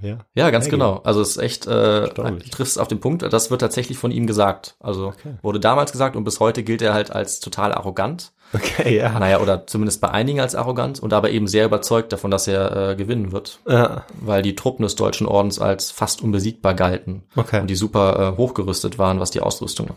[0.01, 0.71] Ja, Ja, ganz Hey.
[0.71, 1.01] genau.
[1.03, 4.25] Also es ist echt, äh, triffst es auf den Punkt, das wird tatsächlich von ihm
[4.27, 4.75] gesagt.
[4.79, 5.35] Also Okay.
[5.43, 8.33] wurde damals gesagt und bis heute gilt er halt als total arrogant.
[8.53, 9.19] Okay, ja.
[9.19, 12.91] Naja, oder zumindest bei einigen als arrogant und aber eben sehr überzeugt davon, dass er
[12.91, 13.59] äh, gewinnen wird.
[13.67, 17.23] Ja, Weil die Truppen des Deutschen Ordens als fast unbesiegbar galten.
[17.35, 17.59] Okay.
[17.61, 19.89] Und die super äh, hochgerüstet waren, was die Ausrüstung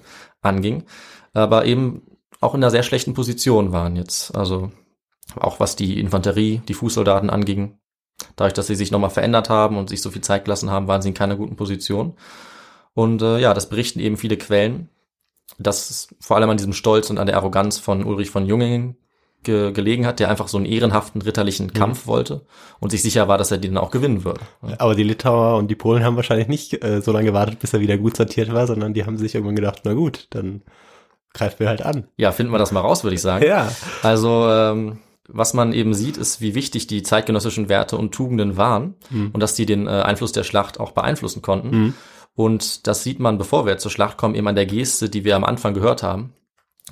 [0.43, 0.85] anging.
[1.33, 2.03] Aber eben
[2.41, 4.37] auch in einer sehr schlechten Position waren jetzt.
[4.37, 4.73] Also
[5.37, 7.79] auch was die Infanterie, die Fußsoldaten anging.
[8.37, 11.03] Dadurch, dass sie sich nochmal verändert haben und sich so viel Zeit gelassen haben, waren
[11.03, 12.15] sie in keiner guten Position.
[12.95, 14.89] Und äh, ja, das berichten eben viele Quellen,
[15.59, 18.97] dass vor allem an diesem Stolz und an der Arroganz von Ulrich von Jungingen
[19.43, 22.43] ge gelegen hat, der einfach so einen ehrenhaften ritterlichen Kampf wollte
[22.79, 24.41] und sich sicher war, dass er den auch gewinnen würde.
[24.79, 27.81] Aber die Litauer und die Polen haben wahrscheinlich nicht äh, so lange gewartet, bis er
[27.81, 30.63] wieder gut sortiert war, sondern die haben sich irgendwann gedacht, na gut, dann
[31.33, 32.09] greifen wir halt an.
[32.17, 33.45] Ja, finden wir das mal raus, würde ich sagen.
[33.51, 33.71] Ja.
[34.03, 34.99] Also ähm,
[35.33, 39.31] was man eben sieht, ist, wie wichtig die zeitgenössischen Werte und Tugenden waren Mhm.
[39.33, 41.95] und dass die den äh, Einfluss der Schlacht auch beeinflussen konnten.
[42.35, 45.37] Und das sieht man, bevor wir zur Schlacht kommen, eben an der Geste, die wir
[45.37, 46.33] am Anfang gehört haben,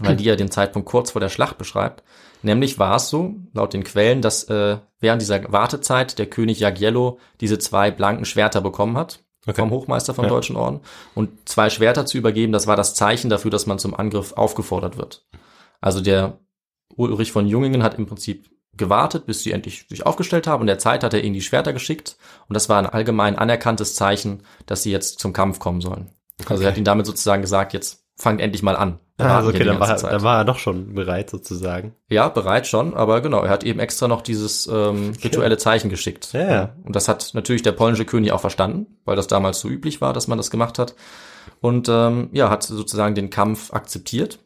[0.00, 2.02] weil die ja den Zeitpunkt kurz vor der Schlacht beschreibt.
[2.42, 7.18] Nämlich war es so, laut den Quellen, dass äh, während dieser Wartezeit der König Jagiello
[7.40, 9.60] diese zwei blanken Schwerter bekommen hat Okay.
[9.62, 10.28] vom Hochmeister vom Ja.
[10.30, 10.80] Deutschen Orden.
[11.14, 14.98] Und zwei Schwerter zu übergeben, das war das Zeichen dafür, dass man zum Angriff aufgefordert
[14.98, 15.24] wird.
[15.80, 16.38] Also der
[16.96, 20.62] Ulrich von Jungingen hat im Prinzip gewartet, bis sie endlich sich aufgestellt haben.
[20.62, 22.16] Und der Zeit hat er ihnen die Schwerter geschickt.
[22.48, 26.10] Und das war ein allgemein anerkanntes Zeichen, dass sie jetzt zum Kampf kommen sollen.
[26.46, 28.98] Also er hat ihnen damit sozusagen gesagt, jetzt fangt endlich mal an.
[29.20, 31.96] Ah, also okay, dann war, dann war er doch schon bereit sozusagen.
[32.08, 36.32] Ja, bereit schon, aber genau, er hat eben extra noch dieses ähm, rituelle Zeichen geschickt.
[36.32, 36.76] Ja, ja.
[36.84, 40.12] Und das hat natürlich der polnische König auch verstanden, weil das damals so üblich war,
[40.12, 40.94] dass man das gemacht hat.
[41.60, 44.38] Und ähm, ja, hat sozusagen den Kampf akzeptiert.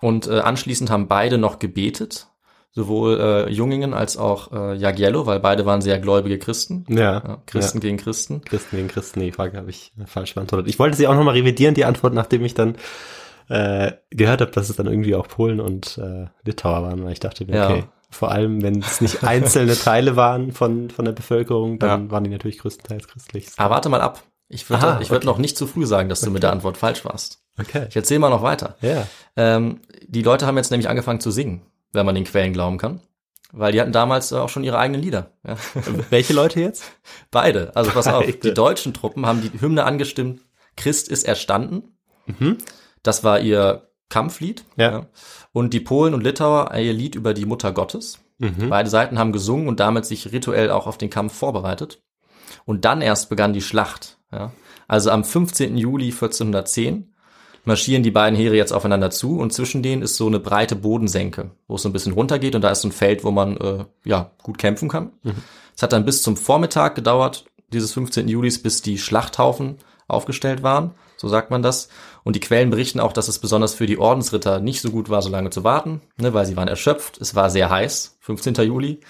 [0.00, 2.28] Und äh, anschließend haben beide noch gebetet,
[2.72, 6.84] sowohl äh, Jungingen als auch äh, Jagiello, weil beide waren sehr gläubige Christen.
[6.88, 6.96] Ja.
[7.12, 8.42] Ja, Christen gegen Christen.
[8.42, 10.68] Christen gegen Christen, die Frage habe ich äh, falsch beantwortet.
[10.68, 12.76] Ich wollte sie auch nochmal revidieren, die Antwort, nachdem ich dann
[13.48, 17.20] äh, gehört habe, dass es dann irgendwie auch Polen und äh, Litauer waren, weil ich
[17.20, 17.70] dachte, mir, Ja.
[17.70, 22.10] okay, vor allem wenn es nicht einzelne Teile waren von, von der Bevölkerung, dann Ja.
[22.10, 23.48] waren die natürlich größtenteils christlich.
[23.56, 24.22] Aber warte mal ab.
[24.48, 25.26] Ich würde ich würd okay.
[25.26, 27.40] noch nicht zu früh sagen, dass du mit der Antwort falsch warst.
[27.58, 27.86] Okay.
[27.88, 28.76] Ich erzähle mal noch weiter.
[28.80, 29.06] Ja.
[29.36, 33.00] Ähm, die Leute haben jetzt nämlich angefangen zu singen, wenn man den Quellen glauben kann.
[33.52, 35.30] Weil die hatten damals äh, auch schon ihre eigenen Lieder.
[35.46, 35.56] Ja.
[36.10, 36.84] Welche Leute jetzt?
[37.30, 37.74] Beide.
[37.74, 38.38] Also pass auf, Beide.
[38.38, 40.42] die deutschen Truppen haben die Hymne angestimmt,
[40.76, 41.96] Christ ist erstanden.
[42.26, 42.58] Mhm.
[43.02, 44.64] Das war ihr Kampflied.
[44.76, 45.06] Ja.
[45.52, 48.18] Und die Polen und Litauer ihr Lied über die Mutter Gottes.
[48.38, 48.68] Mhm.
[48.68, 52.02] Beide Seiten haben gesungen und damit sich rituell auch auf den Kampf vorbereitet.
[52.64, 54.18] Und dann erst begann die Schlacht.
[54.30, 54.52] Ja.
[54.88, 55.76] Also am 15.
[55.76, 57.14] Juli 1410
[57.66, 61.50] marschieren die beiden Heere jetzt aufeinander zu und zwischen denen ist so eine breite Bodensenke,
[61.68, 63.84] wo es so ein bisschen runtergeht und da ist so ein Feld, wo man äh,
[64.04, 65.12] ja gut kämpfen kann.
[65.76, 68.28] Es hat dann bis zum Vormittag gedauert, dieses 15.
[68.28, 69.76] Julis, bis die Schlachthaufen
[70.08, 71.88] aufgestellt waren, so sagt man das.
[72.22, 75.20] Und die Quellen berichten auch, dass es besonders für die Ordensritter nicht so gut war,
[75.22, 77.20] so lange zu warten, ne, weil sie waren erschöpft.
[77.20, 78.54] Es war sehr heiß, 15.
[78.66, 79.00] Juli,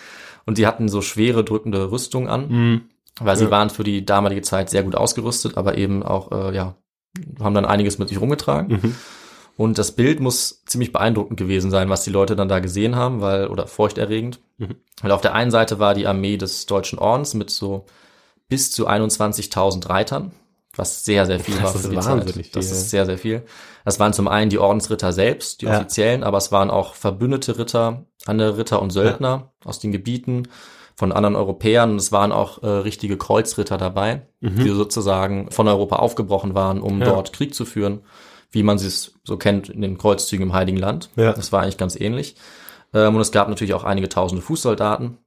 [0.46, 2.82] und die hatten so schwere, drückende Rüstungen an,
[3.20, 3.50] weil sie Ja.
[3.50, 6.74] waren für die damalige Zeit sehr gut ausgerüstet, aber eben auch, äh, ja,
[7.40, 8.80] haben dann einiges mit sich rumgetragen.
[8.82, 8.94] Mhm.
[9.56, 13.22] Und das Bild muss ziemlich beeindruckend gewesen sein, was die Leute dann da gesehen haben,
[13.22, 14.40] weil, oder furchterregend.
[14.58, 14.76] Mhm.
[15.00, 17.86] Weil auf der einen Seite war die Armee des Deutschen Ordens mit so
[18.48, 20.32] bis zu 21.000 Reitern,
[20.76, 22.26] was sehr, sehr viel Das war ist für die Zeit.
[22.54, 22.76] Das viel.
[22.76, 23.42] ist sehr, sehr viel.
[23.84, 25.76] Das waren zum einen die Ordensritter selbst, die Ja.
[25.78, 30.48] offiziellen, aber es waren auch verbündete Ritter, andere Ritter und Söldner aus den Gebieten
[30.96, 35.96] von anderen Europäern und es waren auch äh, richtige Kreuzritter dabei, die sozusagen von Europa
[35.96, 37.00] aufgebrochen waren, um Mhm.
[37.02, 37.08] Ja.
[37.10, 38.00] dort Krieg zu führen,
[38.50, 41.10] wie man es so kennt in den Kreuzzügen im Heiligen Land.
[41.16, 41.32] Ja.
[41.34, 42.36] Das war eigentlich ganz ähnlich.
[42.94, 45.18] Ähm, und es gab natürlich auch einige tausende Fußsoldaten.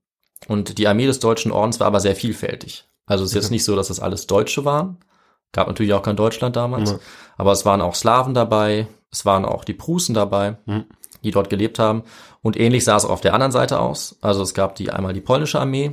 [0.48, 2.86] Und die Armee des Deutschen Ordens war aber sehr vielfältig.
[3.06, 4.98] Also es ist jetzt nicht so, dass das alles Deutsche waren.
[5.52, 6.92] Gab natürlich auch kein Deutschland damals.
[6.92, 7.00] Ja.
[7.38, 8.88] Aber es waren auch Slawen dabei.
[9.12, 10.86] Es waren auch die Prußen dabei, Mhm.
[11.24, 12.04] die dort gelebt haben.
[12.42, 14.18] Und ähnlich sah es auch auf der anderen Seite aus.
[14.22, 15.92] Also es gab die einmal die polnische Armee.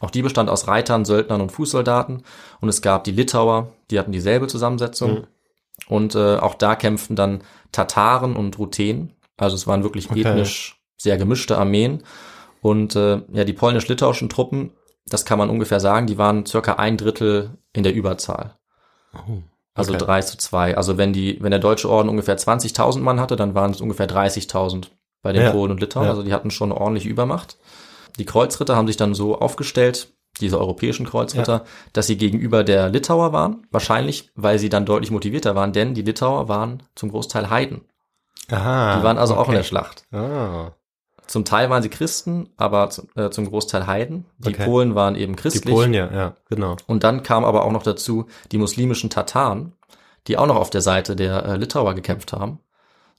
[0.00, 2.24] Auch die bestand aus Reitern, Söldnern und Fußsoldaten.
[2.60, 5.12] Und es gab die Litauer, die hatten dieselbe Zusammensetzung.
[5.14, 5.24] Mhm.
[5.88, 9.12] Und äh, auch da kämpften dann Tataren und Ruthenen.
[9.36, 10.20] Also es waren wirklich Okay.
[10.22, 12.02] ethnisch sehr gemischte Armeen.
[12.60, 14.72] Und äh, ja, die polnisch-litauischen Truppen,
[15.06, 18.56] das kann man ungefähr sagen, die waren circa ein Drittel in der Überzahl.
[19.74, 20.04] Also Okay.
[20.04, 20.76] drei zu zwei.
[20.76, 24.08] Also wenn die, wenn der Deutsche Orden ungefähr 20.000 Mann hatte, dann waren es ungefähr
[24.08, 24.88] 30.000
[25.24, 25.50] bei den Ja.
[25.50, 26.04] Polen und Litauen.
[26.04, 26.10] Ja.
[26.10, 27.56] Also die hatten schon eine ordentliche Übermacht.
[28.18, 33.32] Die Kreuzritter haben sich dann so aufgestellt, diese europäischen Kreuzritter, dass sie gegenüber der Litauer
[33.32, 33.66] waren.
[33.72, 37.80] Wahrscheinlich, weil sie dann deutlich motivierter waren, denn die Litauer waren zum Großteil Heiden.
[38.50, 38.98] Aha.
[38.98, 39.56] Die waren also auch in okay.
[39.56, 40.04] der Schlacht.
[40.12, 40.72] Ah.
[41.26, 44.26] Zum Teil waren sie Christen, aber zum, äh, zum Großteil Heiden.
[44.38, 44.64] Die Okay.
[44.66, 45.74] Polen waren eben Die christlich.
[45.74, 46.76] Polen, ja, ja, genau.
[46.86, 49.72] Und dann kam aber auch noch dazu die muslimischen Tataren,
[50.26, 52.58] die auch noch auf der Seite der äh, Litauer gekämpft haben.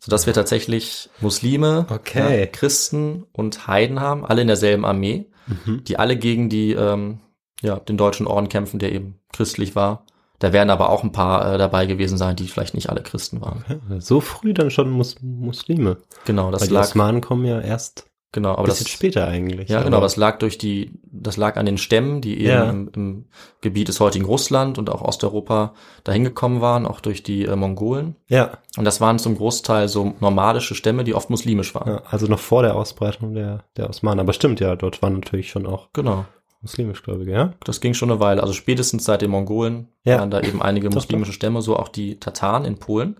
[0.05, 2.39] Sodass wir tatsächlich Muslime, Okay.
[2.41, 5.83] ja, Christen und Heiden haben, alle in derselben Armee, Mhm.
[5.83, 7.19] die alle gegen die, ähm,
[7.61, 10.05] ja, den deutschen Orden kämpfen, der eben christlich war.
[10.39, 13.41] Da werden aber auch ein paar äh, dabei gewesen sein, die vielleicht nicht alle Christen
[13.41, 13.65] waren.
[13.89, 15.97] Ja, so früh dann schon Mus Muslime.
[16.25, 19.27] Genau, das Weil die lag, Osmanen kommen ja erst genau, aber ein das bisschen später
[19.27, 19.69] eigentlich.
[19.69, 22.69] Ja, Aber- genau, das lag durch die, das lag an den Stämmen, die eben Ja.
[22.69, 23.25] im, im
[23.61, 28.15] Gebiet des heutigen Russland und auch Osteuropa dahin gekommen waren, auch durch die äh, Mongolen.
[28.27, 31.87] Ja, Und das waren zum Großteil so nomadische Stämme, die oft muslimisch waren.
[31.89, 34.19] ja, also noch vor der Ausbreitung der, der Osmanen.
[34.19, 36.25] Aber stimmt, ja, dort waren natürlich schon auch Genau.
[36.61, 37.53] muslimischgläubige, ja?
[37.63, 38.41] Das ging schon eine Weile.
[38.41, 40.19] Also spätestens seit den Mongolen Ja.
[40.19, 43.15] waren da eben einige muslimische Stämme, so auch die Tataren in Polen.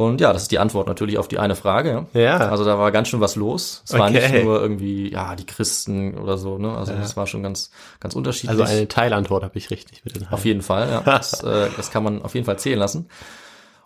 [0.00, 2.06] Und ja, das ist die Antwort natürlich auf die eine Frage.
[2.14, 2.20] Ja.
[2.22, 2.36] Ja.
[2.38, 3.82] Also da war ganz schön was los.
[3.84, 4.32] Es war Okay.
[4.32, 6.74] nicht nur irgendwie, ja, die Christen oder so, ne?
[6.74, 7.00] Also Ja.
[7.00, 8.58] das war schon ganz, ganz unterschiedlich.
[8.58, 11.00] Also eine Teilantwort habe ich richtig mit den Auf jeden Fall, ja.
[11.04, 13.00] Das, äh, das kann man auf jeden Fall zählen lassen.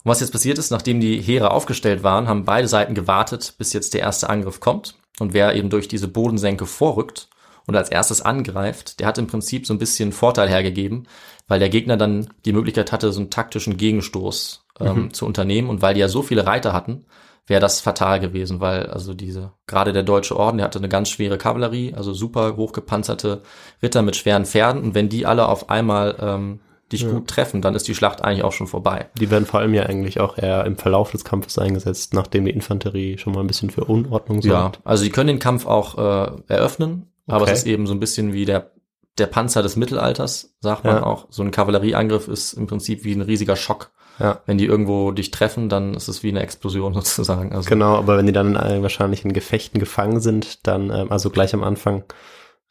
[0.05, 3.73] Und was jetzt passiert ist, nachdem die Heere aufgestellt waren, haben beide Seiten gewartet, bis
[3.73, 4.95] jetzt der erste Angriff kommt.
[5.19, 7.29] Und wer eben durch diese Bodensenke vorrückt
[7.67, 11.09] und als erstes angreift, der hat im Prinzip so ein bisschen Vorteil hergegeben,
[11.49, 15.69] weil der Gegner dann die Möglichkeit hatte, so einen taktischen Gegenstoß ähm, zu unternehmen.
[15.69, 17.05] Und weil die ja so viele Reiter hatten,
[17.47, 21.11] wäre das fatal gewesen, weil also diese, gerade der deutsche Orden, der hatte eine ganz
[21.11, 23.43] schwere Kavallerie, also super hochgepanzerte
[23.83, 24.83] Ritter mit schweren Pferden.
[24.83, 26.61] Und wenn die alle auf einmal ähm,
[26.91, 29.09] dich gut treffen, dann ist die Schlacht eigentlich auch schon vorbei.
[29.19, 32.51] Die werden vor allem ja eigentlich auch eher im Verlauf des Kampfes eingesetzt, nachdem die
[32.53, 34.81] Infanterie schon mal ein bisschen für Unordnung Ja, sorgt.
[34.85, 37.53] also die können den Kampf auch äh, eröffnen, aber Okay.
[37.53, 38.71] es ist eben so ein bisschen wie der
[39.19, 41.03] der Panzer des Mittelalters, sagt man Ja.
[41.05, 41.27] auch.
[41.31, 43.93] So ein Kavallerieangriff ist im Prinzip wie ein riesiger Schock.
[44.19, 44.41] Ja.
[44.47, 47.53] Wenn die irgendwo dich treffen, dann ist es wie eine Explosion sozusagen.
[47.53, 51.31] Also Genau, aber wenn die dann äh, wahrscheinlich in Gefechten gefangen sind, dann, ähm, also
[51.31, 52.05] gleich am Anfang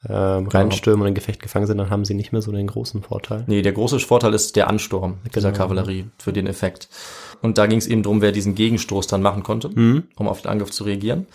[0.10, 3.04] ähm, reinstürmen und in Gefecht gefangen sind, dann haben sie nicht mehr so den großen
[3.04, 3.46] Vorteil.
[3.48, 5.64] Nee, der große Vorteil ist der Ansturm dieser Genau.
[5.64, 6.90] Kavallerie für den Effekt.
[7.42, 10.04] Und da ging es eben drum, wer diesen Gegenstoß dann machen konnte, Mhm.
[10.18, 11.28] um auf den Angriff zu reagieren.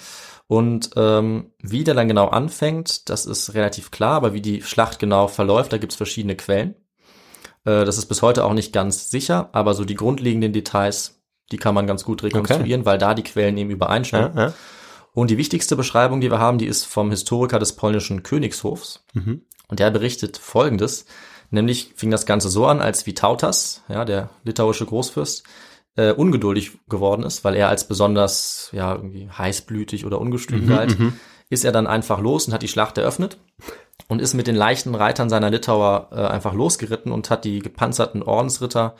[0.49, 4.99] Und ähm, wie der dann genau anfängt, das ist relativ klar, aber wie die Schlacht
[4.99, 6.75] genau verläuft, da gibt's verschiedene Quellen.
[7.65, 11.21] Äh, das ist bis heute auch nicht ganz sicher, aber so die grundlegenden Details,
[11.53, 14.33] die kann man ganz gut rekonstruieren, weil da die Quellen eben übereinstimmen.
[14.37, 14.55] Ja, ja.
[15.15, 19.05] Und die wichtigste Beschreibung, die wir haben, die ist vom Historiker des polnischen Königshofs.
[19.15, 19.43] Mhm.
[19.69, 21.07] Und der berichtet Folgendes.
[21.51, 25.45] Nämlich fing das Ganze so an, als Vytautas, ja, der litauische Großfürst,
[25.97, 30.97] äh, ungeduldig geworden ist, weil er als besonders, ja, irgendwie heißblütig oder ungestüm galt,
[31.51, 33.39] ist er dann einfach los und hat die Schlacht eröffnet
[34.09, 38.23] und ist mit den leichten Reitern seiner Litauer äh, einfach losgeritten und hat die gepanzerten
[38.23, 38.97] Ordensritter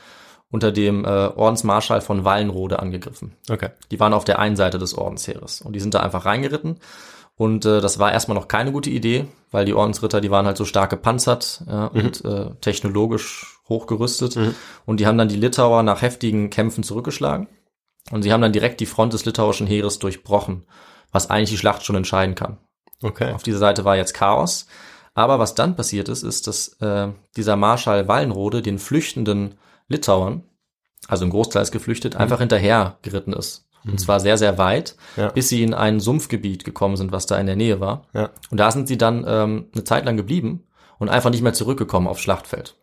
[0.51, 3.35] unter dem äh, Ordensmarschall von Wallenrode angegriffen.
[3.51, 3.71] Okay.
[3.91, 6.79] Die waren auf der einen Seite des Ordensheeres und die sind da einfach reingeritten.
[7.37, 10.57] Und äh, das war erstmal noch keine gute Idee, weil die Ordensritter, die waren halt
[10.57, 14.37] so stark gepanzert ja, und äh, technologisch hochgerüstet.
[14.87, 17.47] Und die haben dann die Litauer nach heftigen Kämpfen zurückgeschlagen.
[18.11, 20.65] Und sie haben dann direkt die Front des litauischen Heeres durchbrochen,
[21.13, 22.59] was eigentlich die Schlacht schon entscheiden kann.
[23.03, 23.33] Okay.
[23.33, 24.67] Auf dieser Seite war jetzt Chaos.
[25.19, 29.57] Aber was dann passiert ist, ist, dass äh, dieser Marschall Wallenrode den flüchtenden
[29.89, 30.45] Litauern,
[31.09, 33.67] also im Großteil ist geflüchtet, einfach hinterher geritten ist.
[33.85, 35.31] Und zwar sehr, sehr weit, Ja.
[35.31, 38.07] bis sie in ein Sumpfgebiet gekommen sind, was da in der Nähe war.
[38.15, 38.31] Ja.
[38.53, 40.69] Und da sind sie dann ähm, eine Zeit lang geblieben
[41.01, 42.77] und einfach nicht mehr zurückgekommen aufs Schlachtfeld.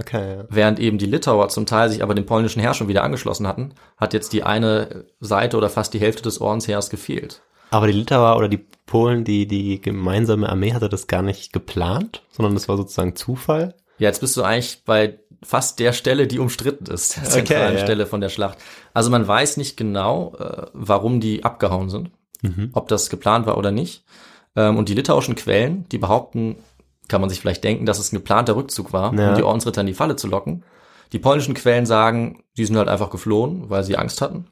[0.00, 0.44] Okay, ja.
[0.48, 3.74] Während eben die Litauer zum Teil sich aber dem polnischen Heer schon wieder angeschlossen hatten,
[3.96, 7.42] hat jetzt die eine Seite oder fast die Hälfte des Ordensheers gefehlt.
[7.70, 12.22] Aber die Litauer oder die Polen, die, die gemeinsame Armee hatte das gar nicht geplant,
[12.30, 13.74] sondern das war sozusagen Zufall.
[13.98, 17.76] Ja, jetzt bist du eigentlich bei fast der Stelle, die umstritten ist, der Okay, zentralen
[17.76, 17.82] ja.
[17.84, 18.58] Stelle von der Schlacht.
[18.92, 22.10] Also man weiß nicht genau, äh, warum die abgehauen sind,
[22.42, 22.70] Mhm.
[22.72, 24.02] ob das geplant war oder nicht.
[24.56, 26.56] Ähm, und die litauischen Quellen, die behaupten,
[27.06, 29.30] kann man sich vielleicht denken, dass es ein geplanter Rückzug war, Ja.
[29.30, 30.64] um die Ordensritter in die Falle zu locken.
[31.12, 34.46] Die polnischen Quellen sagen, die sind halt einfach geflohen, weil sie Angst hatten.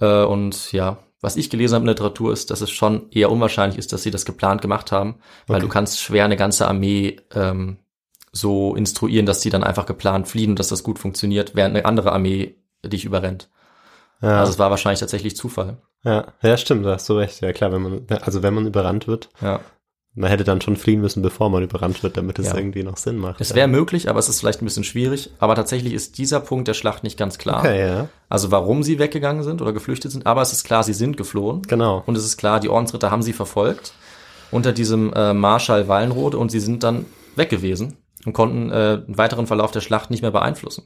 [0.00, 3.30] Äh, und ja, was ich gelesen habe in der Literatur ist, dass es schon eher
[3.32, 5.66] unwahrscheinlich ist, dass sie das geplant gemacht haben, weil Okay.
[5.66, 7.78] du kannst schwer eine ganze Armee ähm,
[8.32, 11.84] so instruieren, dass die dann einfach geplant fliehen und dass das gut funktioniert, während eine
[11.86, 13.48] andere Armee dich überrennt.
[14.20, 15.78] Ja, Also es war wahrscheinlich tatsächlich Zufall.
[16.04, 17.40] ja, ja, stimmt, da hast du recht.
[17.40, 19.60] Ja, klar, wenn man, also wenn man überrannt wird, Ja.
[20.16, 22.56] Man hätte dann schon fliehen müssen, bevor man überrannt wird, damit es Ja.
[22.56, 23.40] irgendwie noch Sinn macht.
[23.40, 23.56] Es ja.
[23.56, 25.30] wäre möglich, aber es ist vielleicht ein bisschen schwierig.
[25.40, 27.58] Aber tatsächlich ist dieser Punkt der Schlacht nicht ganz klar.
[27.60, 30.26] Okay, ja, Also warum sie weggegangen sind oder geflüchtet sind.
[30.26, 31.62] Aber es ist klar, sie sind geflohen.
[31.62, 32.02] genau.
[32.06, 33.92] Und es ist klar, die Ordensritter haben sie verfolgt
[34.52, 39.18] unter diesem äh, Marschall Wallenrode und sie sind dann weg gewesen und konnten äh, den
[39.18, 40.84] weiteren Verlauf der Schlacht nicht mehr beeinflussen.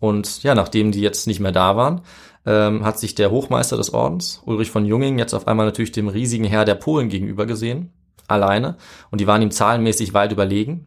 [0.00, 2.00] Und ja, nachdem die jetzt nicht mehr da waren,
[2.46, 6.08] ähm, hat sich der Hochmeister des Ordens, Ulrich von Junging, jetzt auf einmal natürlich dem
[6.08, 7.92] riesigen Herr der Polen gegenüber gesehen,
[8.28, 8.76] alleine.
[9.10, 10.86] Und die waren ihm zahlenmäßig weit überlegen.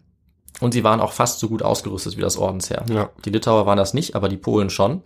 [0.59, 2.85] Und sie waren auch fast so gut ausgerüstet wie das Ordensheer.
[2.89, 3.09] Ja.
[3.25, 5.01] Die Litauer waren das nicht, aber die Polen schon.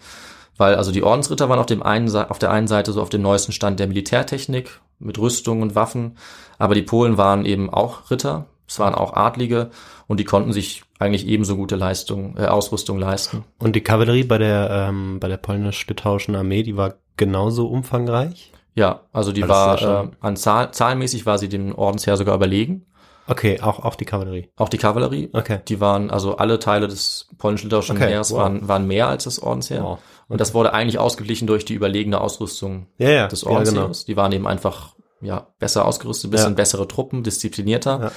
[0.57, 3.21] Weil also die Ordensritter waren auf, dem einen, auf der einen Seite so auf dem
[3.21, 6.17] neuesten Stand der Militärtechnik mit Rüstung und Waffen,
[6.57, 9.69] aber die Polen waren eben auch Ritter, es waren auch Adlige
[10.07, 13.43] und die konnten sich eigentlich ebenso gute Leistung, äh, Ausrüstung leisten.
[13.59, 18.53] Und die Kavallerie bei der, ähm, bei der polnisch-litauischen Armee, die war genauso umfangreich?
[18.75, 22.35] Ja, also die Weil das war äh, an Zahl, zahlenmäßig war sie dem Ordensheer sogar
[22.35, 22.85] überlegen.
[23.27, 24.49] Okay, auch, auch die Kavallerie.
[24.55, 25.29] Auch die Kavallerie.
[25.33, 25.59] Okay.
[25.67, 28.39] Die waren, also alle Teile des polnisch-litauischen Okay, Heeres wow.
[28.39, 29.83] waren, waren mehr als das Ordensheer.
[29.83, 29.99] Wow.
[30.27, 33.27] Und das wurde eigentlich ausgeglichen durch die überlegene Ausrüstung Ja, ja.
[33.27, 33.91] des ja, genau.
[34.07, 38.11] Die waren eben einfach ja besser ausgerüstet, bisschen bessere Truppen, disziplinierter.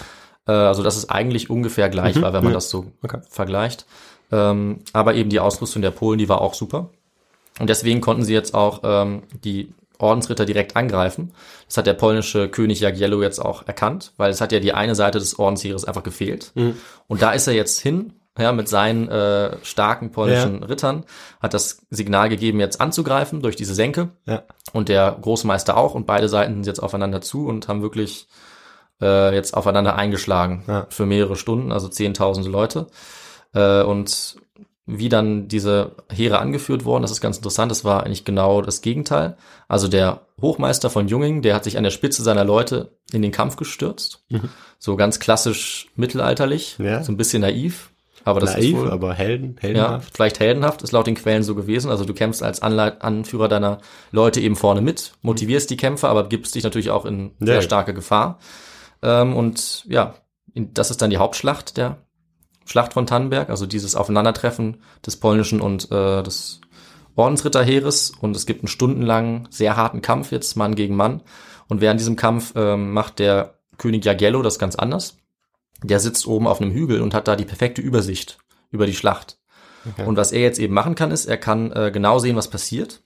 [0.47, 3.21] Äh, also dass es eigentlich ungefähr gleich Mhm, war, wenn man das so Okay.
[3.31, 3.87] vergleicht.
[4.31, 6.91] Ähm, aber eben die Ausrüstung der Polen, die war auch super.
[7.61, 11.33] Und deswegen konnten sie jetzt auch ähm, die Ordensritter direkt angreifen.
[11.67, 14.95] Das hat der polnische König Jagiello jetzt auch erkannt, weil es hat ja die eine
[14.95, 16.53] Seite des Ordensheeres einfach gefehlt.
[16.55, 16.77] Mhm.
[17.07, 21.05] Und da ist er jetzt hin, ja, mit seinen äh, starken polnischen Rittern,
[21.41, 24.11] hat das Signal gegeben, jetzt anzugreifen durch diese Senke.
[24.27, 24.45] Ja.
[24.73, 25.95] Und der Großmeister auch.
[25.95, 28.29] Und beide Seiten sind jetzt aufeinander zu und haben wirklich
[29.01, 30.87] äh, jetzt aufeinander eingeschlagen Ja.
[30.89, 32.87] für mehrere Stunden, also zehntausende Leute.
[33.55, 34.37] Äh, und
[34.91, 38.81] wie dann diese Heere angeführt wurden, das ist ganz interessant, das war eigentlich genau das
[38.81, 39.37] Gegenteil.
[39.69, 43.31] Also der Hochmeister von Junging, der hat sich an der Spitze seiner Leute in den
[43.33, 44.25] Kampf gestürzt.
[44.79, 46.85] So ganz klassisch mittelalterlich, Mhm.
[46.87, 47.03] Ja.
[47.05, 47.91] so ein bisschen naiv.
[48.25, 50.11] Aber das Naiv, ist wohl, aber helden, ja, heldenhaft.
[50.15, 51.91] vielleicht heldenhaft, ist laut den Quellen so gewesen.
[51.91, 53.79] Also du kämpfst als Anleit Anführer deiner
[54.11, 57.47] Leute eben vorne mit, motivierst die Kämpfer, aber gibst dich natürlich auch in Ja.
[57.47, 58.39] sehr starke Gefahr.
[59.03, 60.15] Ähm, und ja,
[60.55, 61.99] das ist dann die Hauptschlacht der
[62.69, 66.61] Schlacht von Tannenberg, also dieses Aufeinandertreffen des polnischen und äh, des
[67.17, 68.13] Ordensritterheeres.
[68.21, 71.23] Und es gibt einen stundenlangen, sehr harten Kampf jetzt, Mann gegen Mann.
[71.69, 75.17] Und während diesem Kampf ähm, macht der König Jagiello das ganz anders.
[75.83, 78.39] Der sitzt oben auf einem Hügel und hat da die perfekte Übersicht
[78.71, 79.39] über die Schlacht.
[79.89, 80.05] Okay.
[80.05, 83.01] Und was er jetzt eben machen kann, ist, er kann äh, genau sehen, was passiert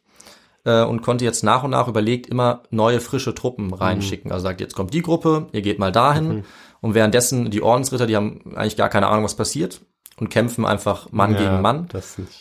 [0.64, 4.33] äh, und konnte jetzt nach und nach überlegt immer neue frische Truppen reinschicken.
[4.33, 6.44] Also sagt, jetzt kommt die Gruppe, ihr geht mal dahin.
[6.81, 9.81] Und währenddessen die Ordensritter, die haben eigentlich gar keine Ahnung, was passiert
[10.18, 11.88] und kämpfen einfach Mann Ja, gegen Mann.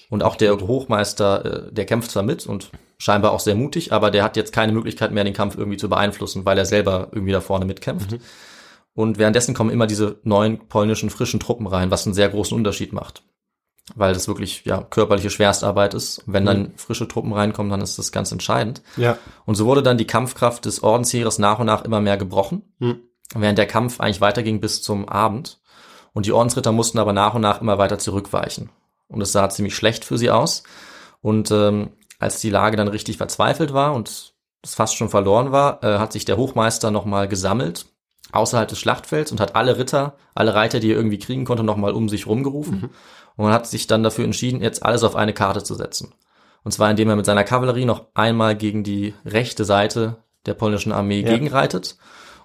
[0.09, 4.11] Und auch der Hochmeister, äh, der kämpft zwar mit und scheinbar auch sehr mutig, aber
[4.11, 7.31] der hat jetzt keine Möglichkeit mehr, den Kampf irgendwie zu beeinflussen, weil er selber irgendwie
[7.33, 8.17] da vorne mitkämpft.
[8.93, 12.93] Und währenddessen kommen immer diese neuen polnischen frischen Truppen rein, was einen sehr großen Unterschied
[12.93, 13.23] macht.
[13.95, 16.23] Weil das wirklich ja körperliche Schwerstarbeit ist.
[16.25, 18.81] Wenn dann frische Truppen reinkommen, dann ist das ganz entscheidend.
[18.97, 19.17] Ja.
[19.45, 22.99] Und so wurde dann die Kampfkraft des Ordensheeres nach und nach immer mehr gebrochen, Hm.
[23.35, 25.59] während der Kampf eigentlich weiterging bis zum Abend.
[26.13, 28.69] Und die Ordensritter mussten aber nach und nach immer weiter zurückweichen.
[29.07, 30.63] Und es sah ziemlich schlecht für sie aus.
[31.21, 35.83] Und ähm, als die Lage dann richtig verzweifelt war und es fast schon verloren war,
[35.83, 37.87] äh, hat sich der Hochmeister nochmal gesammelt
[38.31, 41.91] außerhalb des Schlachtfelds und hat alle Ritter, alle Reiter, die er irgendwie kriegen konnte, nochmal
[41.93, 42.89] um sich rumgerufen.
[43.37, 46.13] Und man hat sich dann dafür entschieden, jetzt alles auf eine Karte zu setzen.
[46.63, 50.91] Und zwar indem er mit seiner Kavallerie noch einmal gegen die rechte Seite der polnischen
[50.91, 51.29] Armee Ja.
[51.29, 51.97] gegenreitet.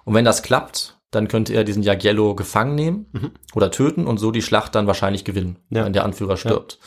[0.05, 3.05] Und wenn das klappt, dann könnte er diesen Jagiello gefangen nehmen
[3.53, 5.85] oder töten und so die Schlacht dann wahrscheinlich gewinnen, Ja.
[5.85, 6.79] wenn der Anführer stirbt.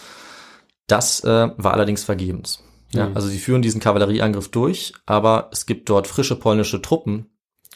[0.86, 2.62] Das äh, war allerdings vergebens.
[2.92, 3.16] Ja, Mhm.
[3.16, 7.26] also sie führen diesen Kavallerieangriff durch, aber es gibt dort frische polnische Truppen,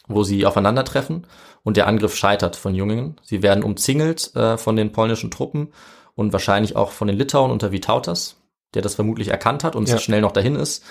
[0.07, 1.25] wo sie aufeinandertreffen
[1.63, 3.19] und der Angriff scheitert von Jungingen.
[3.23, 5.69] Sie werden umzingelt äh, von den polnischen Truppen
[6.15, 8.37] und wahrscheinlich auch von den Litauen unter Vitautas,
[8.73, 9.97] der das vermutlich erkannt hat und Ja.
[9.97, 10.83] schnell noch dahin ist.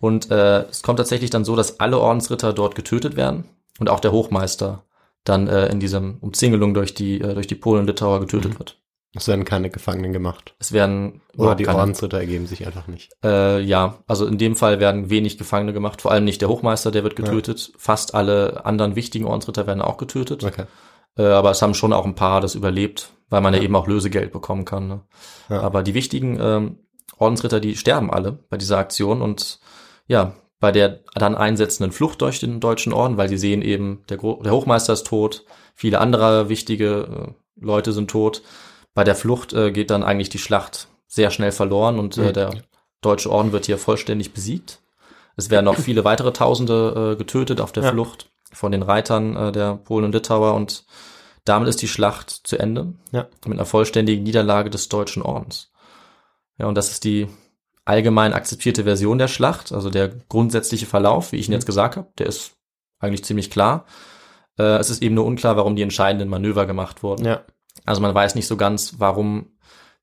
[0.00, 3.44] Und äh, es kommt tatsächlich dann so, dass alle Ordensritter dort getötet werden
[3.78, 4.84] und auch der Hochmeister
[5.24, 8.58] dann äh, in diesem Umzingelung durch die äh, durch die Polen und Litauer getötet Mhm.
[8.58, 8.78] wird.
[9.14, 10.54] Es werden keine Gefangenen gemacht.
[10.58, 13.12] Es werden Oder die keine- Ordensritter ergeben sich einfach nicht.
[13.22, 16.90] äh, ja, also in dem Fall werden wenig Gefangene gemacht, vor allem nicht der Hochmeister,
[16.90, 17.72] der wird getötet.
[17.76, 20.42] Fast alle anderen wichtigen Ordensritter werden auch getötet.
[20.42, 20.64] Okay.
[21.18, 23.86] Äh, aber es haben schon auch ein paar das überlebt, weil man ja, eben auch
[23.88, 24.86] Lösegeld bekommen kann.
[24.88, 25.00] Ne?
[25.48, 25.62] Ja.
[25.62, 26.78] Aber die wichtigen ähm,
[27.18, 29.58] Ordensritter, die sterben alle bei dieser Aktion und
[30.06, 34.18] ja, bei der dann einsetzenden Flucht durch den deutschen Orden, weil sie sehen eben, der,
[34.18, 38.42] Gro der Hochmeister ist tot, viele andere wichtige äh, Leute sind tot.
[38.94, 42.32] Bei der Flucht äh, geht dann eigentlich die Schlacht sehr schnell verloren und äh, Mhm.
[42.34, 42.50] der
[43.00, 44.80] deutsche Orden wird hier vollständig besiegt.
[45.36, 47.90] Es werden auch viele weitere Tausende äh, getötet auf der Ja.
[47.92, 50.84] Flucht von den Reitern äh, der Polen und Litauer und
[51.44, 53.28] damit ist die Schlacht zu Ende Ja.
[53.44, 55.72] mit einer vollständigen Niederlage des deutschen Ordens.
[56.58, 57.28] Ja, und das ist die
[57.84, 62.12] allgemein akzeptierte Version der Schlacht, also der grundsätzliche Verlauf, wie ich ihn jetzt gesagt habe,
[62.18, 62.52] der ist
[63.00, 63.86] eigentlich ziemlich klar.
[64.58, 67.24] Äh, es ist eben nur unklar, warum die entscheidenden Manöver gemacht wurden.
[67.24, 67.42] Ja.
[67.84, 69.56] Also man weiß nicht so ganz, warum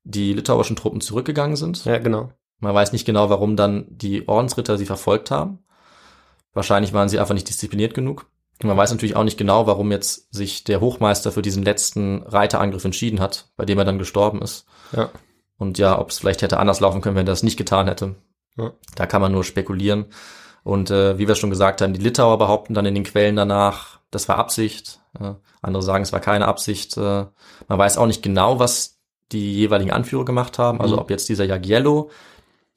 [0.04, 1.84] die litauischen Truppen zurückgegangen sind.
[1.84, 2.30] Ja, genau.
[2.58, 5.60] Man weiß nicht genau, warum dann die Ordensritter sie verfolgt haben.
[6.52, 8.29] Wahrscheinlich waren sie einfach nicht diszipliniert genug.
[8.62, 12.84] Man weiß natürlich auch nicht genau, warum jetzt sich der Hochmeister für diesen letzten Reiterangriff
[12.84, 14.66] entschieden hat, bei dem er dann gestorben ist.
[14.92, 15.10] Ja.
[15.56, 18.16] Und ja, ob es vielleicht hätte anders laufen können, wenn er das nicht getan hätte.
[18.56, 18.72] Ja.
[18.96, 20.06] Da kann man nur spekulieren.
[20.62, 23.98] Und äh, wie wir schon gesagt haben, die Litauer behaupten dann in den Quellen danach,
[24.10, 25.00] das war Absicht.
[25.18, 26.96] Äh, andere sagen, es war keine Absicht.
[26.96, 27.00] Äh,
[27.68, 28.98] man weiß auch nicht genau, was
[29.32, 30.80] die jeweiligen Anführer gemacht haben.
[30.80, 31.00] Also Mhm.
[31.02, 32.10] ob jetzt dieser Jagiello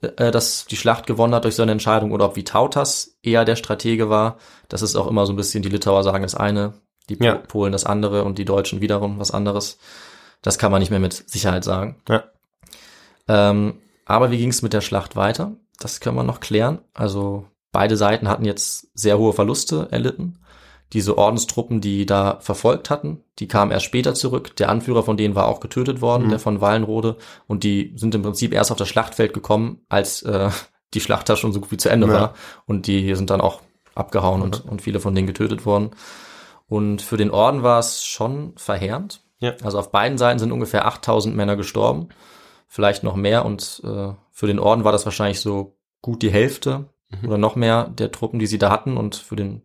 [0.03, 4.09] äh, das die Schlacht gewonnen hat durch seine Entscheidung oder ob Vitautas eher der Stratege
[4.09, 4.37] war.
[4.69, 6.73] Das ist auch immer so ein bisschen, die Litauer sagen das eine,
[7.09, 7.35] die Ja.
[7.35, 9.77] Polen das andere und die Deutschen wiederum was anderes.
[10.41, 12.01] Das kann man nicht mehr mit Sicherheit sagen.
[12.09, 12.23] Ja.
[13.27, 13.75] Ähm,
[14.05, 15.53] aber wie ging es mit der Schlacht weiter?
[15.79, 16.79] Das können wir noch klären.
[16.93, 20.39] Also beide Seiten hatten jetzt sehr hohe Verluste erlitten.
[20.93, 24.55] Diese Ordenstruppen, die da verfolgt hatten, die kamen erst später zurück.
[24.57, 26.29] Der Anführer von denen war auch getötet worden, Mhm.
[26.29, 27.17] der von Wallenrode.
[27.47, 30.49] Und die sind im Prinzip erst auf das Schlachtfeld gekommen, als äh,
[30.93, 32.13] die Schlacht da schon so gut wie zu Ende Ja.
[32.13, 32.33] war.
[32.67, 33.61] Und die sind dann auch
[33.95, 35.91] abgehauen und, und viele von denen getötet worden.
[36.67, 39.21] Und für den Orden war es schon verheerend.
[39.39, 39.53] Ja.
[39.63, 42.09] Also auf beiden Seiten sind ungefähr 8000 Männer gestorben,
[42.67, 43.45] vielleicht noch mehr.
[43.45, 46.85] Und äh, für den Orden war das wahrscheinlich so gut die Hälfte
[47.21, 47.27] Mhm.
[47.27, 48.97] oder noch mehr der Truppen, die sie da hatten.
[48.97, 49.61] Und für den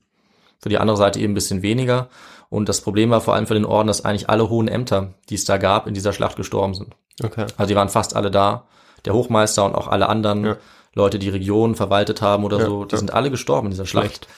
[0.60, 2.08] für die andere Seite eben ein bisschen weniger.
[2.50, 5.34] Und das Problem war vor allem für den Orden, dass eigentlich alle hohen Ämter, die
[5.34, 6.96] es da gab, in dieser Schlacht gestorben sind.
[7.22, 7.46] Okay.
[7.56, 8.66] Also die waren fast alle da.
[9.04, 10.56] Der Hochmeister und auch alle anderen Ja.
[10.94, 12.98] Leute, die Regionen verwaltet haben oder Ja, so, die ja.
[12.98, 14.06] sind alle gestorben in dieser Schlacht.
[14.06, 14.28] Schlecht.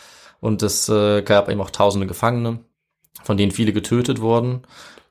[0.41, 2.59] Und es äh, gab eben auch tausende Gefangene,
[3.23, 4.63] von denen viele getötet wurden.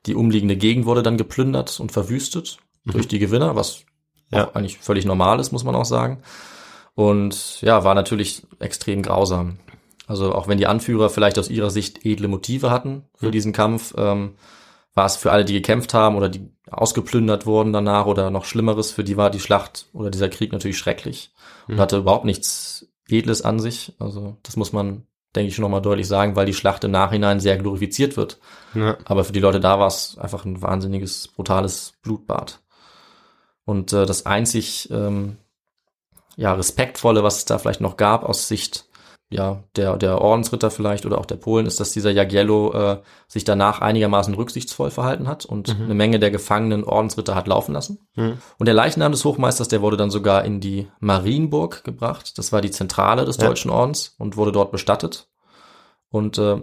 [0.06, 3.84] Die umliegende Gegend wurde dann geplündert und verwüstet durch die Gewinner, was
[4.32, 4.38] Mhm.
[4.38, 4.50] Ja.
[4.54, 6.22] eigentlich völlig normal ist, muss man auch sagen.
[6.94, 9.58] Und ja, war natürlich extrem grausam.
[10.10, 13.32] Also auch wenn die Anführer vielleicht aus ihrer Sicht edle Motive hatten für Mhm.
[13.32, 14.34] diesen Kampf, ähm,
[14.92, 18.90] war es für alle, die gekämpft haben oder die ausgeplündert wurden danach oder noch Schlimmeres,
[18.90, 21.32] für die war die Schlacht oder dieser Krieg natürlich schrecklich
[21.68, 21.80] und Mhm.
[21.80, 23.92] hatte überhaupt nichts Edles an sich.
[24.00, 25.06] Also das muss man,
[25.36, 28.40] denke ich, schon nochmal deutlich sagen, weil die Schlacht im Nachhinein sehr glorifiziert wird.
[28.74, 28.98] Ja.
[29.04, 32.58] Aber für die Leute da war es einfach ein wahnsinniges, brutales Blutbad.
[33.64, 35.36] Und äh, das einzig ähm,
[36.36, 38.86] ja, respektvolle, was es da vielleicht noch gab aus Sicht
[39.32, 43.44] ja, der, der Ordensritter vielleicht oder auch der Polen, ist, dass dieser Jagiello äh, sich
[43.44, 45.84] danach einigermaßen rücksichtsvoll verhalten hat und Mhm.
[45.84, 48.00] eine Menge der gefangenen Ordensritter hat laufen lassen.
[48.16, 48.38] Mhm.
[48.58, 52.38] Und der Leichnam des Hochmeisters, der wurde dann sogar in die Marienburg gebracht.
[52.38, 53.46] Das war die Zentrale des Ja.
[53.46, 55.28] Deutschen Ordens und wurde dort bestattet.
[56.10, 56.60] Und äh,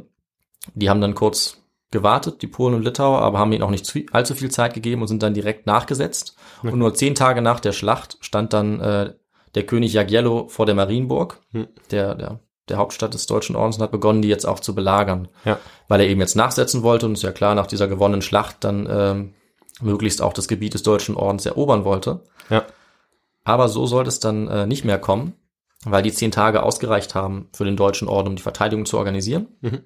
[0.73, 3.99] die haben dann kurz gewartet, die Polen und Litauer, aber haben ihnen auch nicht zu,
[4.11, 6.35] allzu viel Zeit gegeben und sind dann direkt nachgesetzt.
[6.63, 6.71] Ja.
[6.71, 9.13] Und nur zehn Tage nach der Schlacht stand dann äh,
[9.55, 11.67] der König Jagiello vor der Marienburg, Hm.
[11.91, 12.39] der, der,
[12.69, 15.27] der Hauptstadt des Deutschen Ordens, und hat begonnen, die jetzt auch zu belagern.
[15.45, 15.59] Ja.
[15.87, 18.87] Weil er eben jetzt nachsetzen wollte und ist ja klar, nach dieser gewonnenen Schlacht dann
[18.89, 19.33] ähm,
[19.81, 22.21] möglichst auch das Gebiet des Deutschen Ordens erobern wollte.
[22.49, 22.65] Ja.
[23.43, 25.33] Aber so sollte es dann äh, nicht mehr kommen,
[25.85, 29.47] weil die zehn Tage ausgereicht haben für den Deutschen Orden, um die Verteidigung zu organisieren.
[29.61, 29.83] Mhm.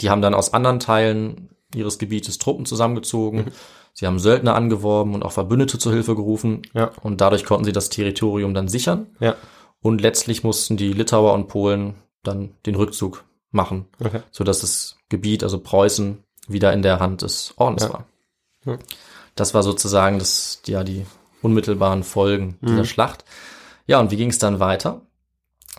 [0.00, 3.40] Die haben dann aus anderen Teilen ihres Gebietes Truppen zusammengezogen.
[3.40, 3.52] Mhm.
[3.94, 6.62] Sie haben Söldner angeworben und auch Verbündete zur Hilfe gerufen.
[6.72, 6.90] Ja.
[7.02, 9.08] Und dadurch konnten sie das Territorium dann sichern.
[9.20, 9.36] Ja.
[9.82, 14.20] Und letztlich mussten die Litauer und Polen dann den Rückzug machen, Okay.
[14.30, 16.18] sodass das Gebiet, also Preußen,
[16.48, 17.92] wieder in der Hand des Ordens Ja.
[17.92, 18.04] war.
[18.64, 18.78] Ja.
[19.34, 21.06] Das war sozusagen das, ja, die
[21.40, 22.66] unmittelbaren Folgen Mhm.
[22.68, 23.24] dieser Schlacht.
[23.86, 25.02] Ja, und wie ging es dann weiter?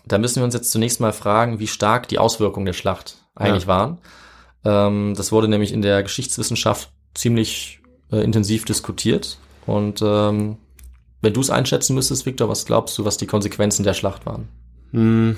[0.05, 3.63] Da müssen wir uns jetzt zunächst mal fragen, wie stark die Auswirkungen der Schlacht eigentlich
[3.63, 3.67] Ja.
[3.69, 3.97] waren.
[4.65, 7.79] Ähm, das wurde nämlich in der Geschichtswissenschaft ziemlich
[8.11, 9.37] äh, intensiv diskutiert.
[9.65, 10.57] Und ähm,
[11.21, 14.49] wenn du es einschätzen müsstest, Victor, was glaubst du, was die Konsequenzen der Schlacht waren?
[14.91, 15.37] Hm,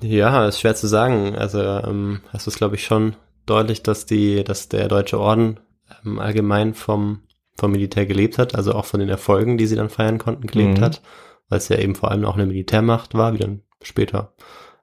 [0.00, 1.34] Ja, ist schwer zu sagen.
[1.36, 3.16] Also ähm, es ist, glaube ich, schon
[3.46, 5.60] deutlich, dass die, dass der Deutsche Orden
[6.04, 7.22] ähm, allgemein vom
[7.58, 10.78] vom Militär gelebt hat, also auch von den Erfolgen, die sie dann feiern konnten, gelebt
[10.78, 10.82] Mhm.
[10.82, 11.02] hat,
[11.50, 14.32] weil es ja eben vor allem auch eine Militärmacht war, wie dann später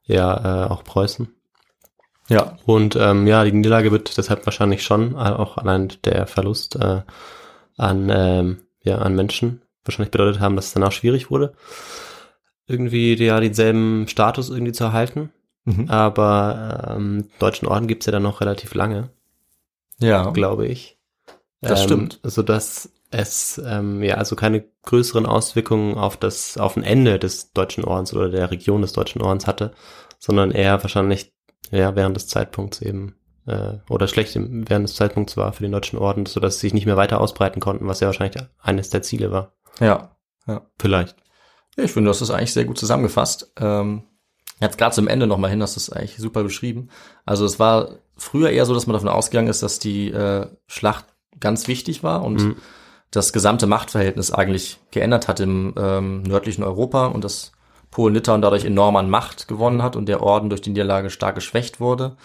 [0.06, 1.34] ja äh, auch Preußen.
[2.30, 2.58] Ja.
[2.66, 7.02] Und ähm, ja, die Niederlage wird deshalb wahrscheinlich schon, auch allein der Verlust äh,
[7.76, 11.54] an, ähm, ja, an Menschen wahrscheinlich bedeutet haben, dass es danach schwierig wurde,
[12.70, 15.32] irgendwie ja denselben Status irgendwie zu erhalten.
[15.66, 15.90] Mhm.
[15.90, 19.10] Aber ähm, deutschen Orden gibt's ja dann noch relativ lange,
[20.00, 20.30] Ja.
[20.32, 20.98] glaube ich.
[21.62, 22.20] Das ähm, stimmt.
[22.24, 27.52] So dass es ähm, ja also keine größeren Auswirkungen auf das auf ein Ende des
[27.54, 29.74] deutschen Ordens oder der Region des deutschen Ordens hatte,
[30.20, 31.34] sondern eher wahrscheinlich
[31.72, 33.16] ja während des Zeitpunkts eben
[33.48, 36.74] äh, oder schlecht während des Zeitpunkts war für den deutschen Orden, so dass sie sich
[36.74, 39.54] nicht mehr weiter ausbreiten konnten, was ja wahrscheinlich eines der Ziele war.
[39.80, 40.12] Ja.
[40.80, 41.16] Vielleicht.
[41.80, 43.52] Ja, ich finde, du hast das eigentlich sehr gut zusammengefasst.
[43.60, 44.04] Ähm,
[44.60, 46.90] jetzt gerade zum Ende nochmal hin, hast du es eigentlich super beschrieben.
[47.26, 51.06] Also es war früher eher so, dass man davon ausgegangen ist, dass die äh, Schlacht
[51.40, 52.56] ganz wichtig war und Mhm.
[53.12, 57.54] das gesamte Machtverhältnis eigentlich geändert hat im ähm, nördlichen Europa und das
[57.92, 61.80] Polen-Litauen dadurch enorm an Macht gewonnen hat und der Orden durch die Niederlage stark geschwächt
[61.80, 62.18] wurde.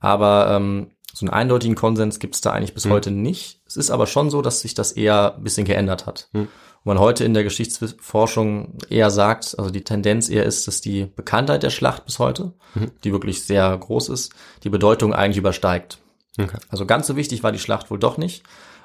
[0.00, 2.92] Aber ähm, so einen eindeutigen Konsens gibt es da eigentlich bis Hm.
[2.92, 3.60] heute nicht.
[3.66, 6.28] Es ist aber schon so, dass sich das eher ein bisschen geändert hat.
[6.32, 6.48] Hm.
[6.86, 11.62] Man heute in der Geschichtsforschung eher sagt, also die Tendenz eher ist, dass die Bekanntheit
[11.62, 12.92] der Schlacht bis heute, Mhm.
[13.04, 14.32] die wirklich sehr groß ist,
[14.62, 15.98] die Bedeutung eigentlich übersteigt.
[16.38, 16.58] Okay.
[16.68, 18.42] Also ganz so wichtig war die Schlacht wohl doch nicht.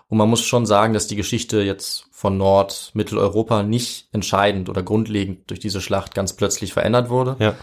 [0.07, 4.83] Und man muss schon sagen, dass die Geschichte jetzt von Nord-, Mitteleuropa nicht entscheidend oder
[4.83, 7.55] grundlegend durch diese Schlacht ganz plötzlich verändert wurde, Ja.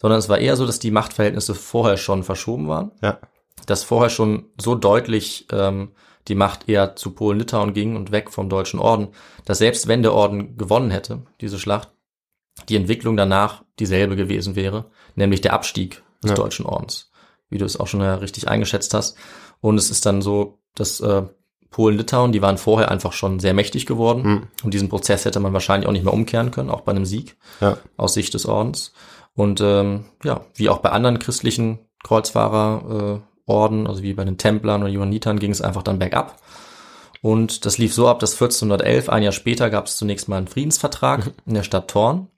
[0.00, 3.18] sondern es war eher so, dass die Machtverhältnisse vorher schon verschoben waren, Ja.
[3.66, 5.92] dass vorher schon so deutlich ähm,
[6.28, 9.08] die Macht eher zu Polen-Litauen ging und weg vom Deutschen Orden,
[9.44, 11.90] dass selbst wenn der Orden gewonnen hätte, diese Schlacht,
[12.68, 16.36] die Entwicklung danach dieselbe gewesen wäre, nämlich der Abstieg des Ja.
[16.36, 17.10] Deutschen Ordens,
[17.50, 19.16] wie du es auch schon ja richtig eingeschätzt hast.
[19.60, 21.22] Und es ist dann so, dass äh,
[21.70, 24.24] Polen-Litauen, die waren vorher einfach schon sehr mächtig geworden.
[24.24, 24.42] Hm.
[24.64, 27.36] Und diesen Prozess hätte man wahrscheinlich auch nicht mehr umkehren können, auch bei einem Sieg
[27.60, 27.76] Ja.
[27.96, 28.92] aus Sicht des Ordens.
[29.34, 34.38] Und ähm, ja, wie auch bei anderen christlichen Kreuzfahrerorden, äh, Orden, also wie bei den
[34.38, 36.36] Templern oder Johannitern, ging es einfach dann bergab.
[37.22, 40.48] Und das lief so ab, dass 1411, ein Jahr später, gab es zunächst mal einen
[40.48, 42.28] Friedensvertrag in der Stadt Thorn.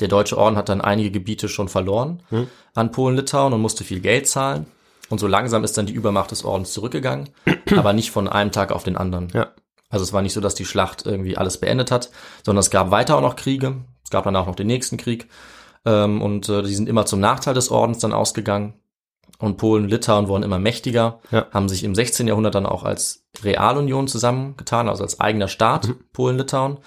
[0.00, 2.46] Der Deutsche Orden hat dann einige Gebiete schon verloren Mhm.
[2.74, 4.66] an Polen-Litauen und musste viel Geld zahlen.
[5.10, 7.30] Und so langsam ist dann die Übermacht des Ordens zurückgegangen,
[7.76, 9.28] aber nicht von einem Tag auf den anderen.
[9.34, 9.48] Ja.
[9.90, 12.10] Also es war nicht so, dass die Schlacht irgendwie alles beendet hat,
[12.44, 13.76] sondern es gab weiter auch noch Kriege.
[14.04, 15.28] Es gab danach noch den nächsten Krieg.
[15.86, 18.74] Ähm, und äh, die sind immer zum Nachteil des Ordens dann ausgegangen.
[19.40, 21.46] Und Polen und Litauen wurden immer mächtiger, Ja.
[21.52, 22.26] haben sich im 16.
[22.26, 25.96] Jahrhundert dann auch als Realunion zusammengetan, also als eigener Staat, Mhm.
[26.12, 26.78] Polen-Litauen,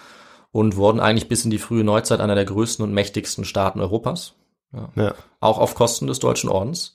[0.51, 4.33] und wurden eigentlich bis in die frühe Neuzeit einer der größten und mächtigsten Staaten Europas.
[4.95, 5.13] Ja.
[5.39, 6.91] Auch auf Kosten des Deutschen Ordens.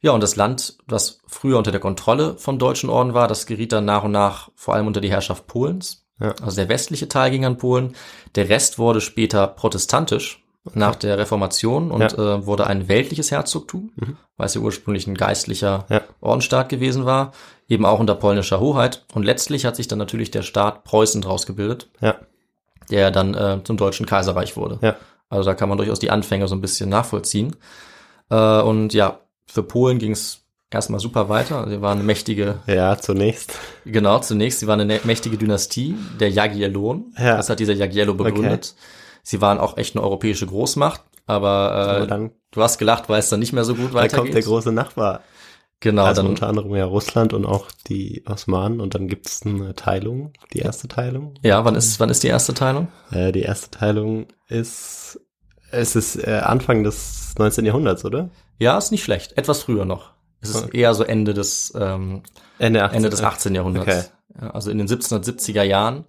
[0.00, 3.72] Ja, und das Land, das früher unter der Kontrolle vom Deutschen Orden war, das geriet
[3.72, 6.04] dann nach und nach vor allem unter die Herrschaft Polens.
[6.18, 6.34] Ja.
[6.42, 7.94] Also der westliche Teil ging an Polen.
[8.34, 10.39] Der Rest wurde später protestantisch
[10.74, 13.92] nach der Reformation und äh, wurde ein weltliches Herzogtum,
[14.36, 15.94] weil es ja ursprünglich ein geistlicher Mhm.
[15.94, 16.00] Ja.
[16.20, 17.32] Ordensstaat gewesen war,
[17.68, 19.04] eben auch unter polnischer Hoheit.
[19.14, 22.16] Und letztlich hat sich dann natürlich der Staat Preußen draus gebildet, Ja.
[22.90, 24.78] der dann äh, zum Deutschen Kaiserreich wurde.
[24.82, 24.96] Ja.
[25.30, 27.56] Also da kann man durchaus die Anfänge so ein bisschen nachvollziehen.
[28.30, 31.66] Äh, und ja, für Polen ging es erstmal super weiter.
[31.68, 33.54] Sie waren eine mächtige, Ja, zunächst.
[33.86, 37.14] genau, zunächst, sie waren eine mächtige Dynastie, der Jagiellon.
[37.18, 37.36] Ja.
[37.36, 38.74] Das hat dieser Jagiello begründet.
[39.22, 43.28] Sie waren auch echt eine europäische Großmacht, aber, äh, dann, du hast gelacht, weil es
[43.28, 44.18] dann nicht mehr so gut weitergeht.
[44.18, 45.20] kommt der große Nachbar.
[45.80, 49.74] genau, also dann, unter anderem ja Russland und auch die Osmanen und dann gibt's eine
[49.74, 51.34] Teilung, die erste Teilung.
[51.42, 52.88] ja, wann ist, wann ist die erste Teilung?
[53.10, 55.20] Äh, die erste Teilung ist,
[55.70, 57.64] es ist äh, Anfang des 19.
[57.64, 58.30] Jahrhunderts, oder?
[58.58, 59.38] Ja, ist nicht schlecht.
[59.38, 60.10] Etwas früher noch.
[60.42, 62.22] Es ist eher so Ende des, ähm,
[62.58, 63.54] Ende, 18, Ende des 18.
[63.54, 64.10] Jahrhunderts.
[64.36, 64.48] Okay.
[64.52, 66.04] Also in den 1770er Jahren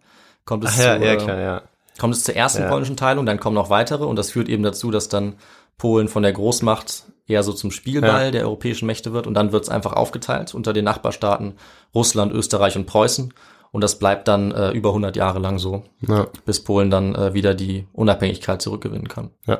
[0.45, 1.61] kommt es Ach ja, zu, ja, äh, klar, ja.
[1.99, 2.69] Kommt es zur ersten Ja.
[2.69, 5.35] polnischen Teilung, dann kommen noch weitere und das führt eben dazu, dass dann
[5.77, 8.31] Polen von der Großmacht eher so zum Spielball Ja.
[8.31, 11.53] der europäischen Mächte wird und dann wird es einfach aufgeteilt unter den Nachbarstaaten
[11.95, 13.33] Russland, Österreich und Preußen
[13.71, 16.27] und das bleibt dann äh, über 100 Jahre lang so, ja.
[16.45, 19.31] bis Polen dann äh, wieder die Unabhängigkeit zurückgewinnen kann.
[19.45, 19.59] Ja.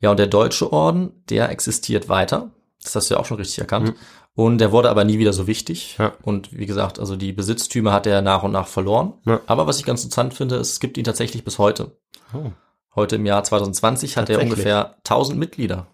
[0.00, 2.50] Ja, und der Deutsche Orden, der existiert weiter.
[2.82, 3.88] Das hast du ja auch schon richtig erkannt.
[3.88, 3.94] Mhm.
[4.40, 5.96] Und der wurde aber nie wieder so wichtig.
[5.98, 6.12] Ja.
[6.22, 9.12] Und wie gesagt, also die Besitztümer hat er nach und nach verloren.
[9.26, 9.40] Ja.
[9.46, 11.98] Aber was ich ganz interessant finde, ist, es gibt ihn tatsächlich bis heute.
[12.32, 12.50] Oh,
[12.96, 15.86] Heute im Jahr 2020 hat er ungefähr 1000 Mitglieder.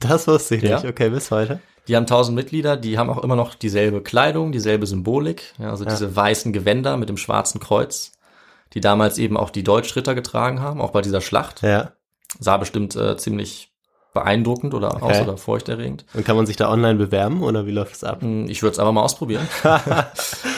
[0.00, 0.76] das wusste ich Ja.
[0.80, 0.86] nicht.
[0.90, 1.60] Okay, bis heute.
[1.86, 5.84] Die haben 1000 Mitglieder, die haben auch immer noch dieselbe Kleidung, dieselbe Symbolik, ja, also
[5.84, 8.12] diese weißen Gewänder mit dem schwarzen Kreuz,
[8.72, 11.62] die damals eben auch die Deutschritter getragen haben, auch bei dieser Schlacht.
[11.62, 11.92] Ja.
[12.40, 13.73] Sah bestimmt äh, ziemlich
[14.14, 15.22] beeindruckend oder aus Okay.
[15.22, 16.06] oder furchterregend.
[16.14, 18.22] Und kann man sich da online bewerben oder wie läuft es ab?
[18.22, 19.46] Hm, Ich würde es aber mal ausprobieren.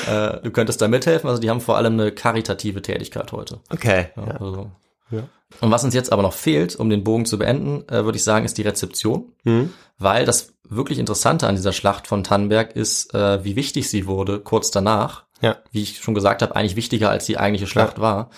[0.08, 1.28] äh, du könntest da mithelfen.
[1.28, 3.60] Also die haben vor allem eine karitative Tätigkeit heute.
[3.72, 4.08] Okay.
[4.16, 4.32] Ja, Ja.
[4.40, 4.70] Also.
[5.10, 5.22] Ja.
[5.60, 8.24] Und was uns jetzt aber noch fehlt, um den Bogen zu beenden, äh, würde ich
[8.24, 9.32] sagen, ist die Rezeption.
[9.44, 9.72] Hm?
[9.98, 14.40] Weil das wirklich Interessante an dieser Schlacht von Tannenberg ist, äh, wie wichtig sie wurde
[14.40, 15.24] kurz danach.
[15.40, 15.56] Ja.
[15.70, 18.30] Wie ich schon gesagt habe, eigentlich wichtiger als die eigentliche Schlacht war.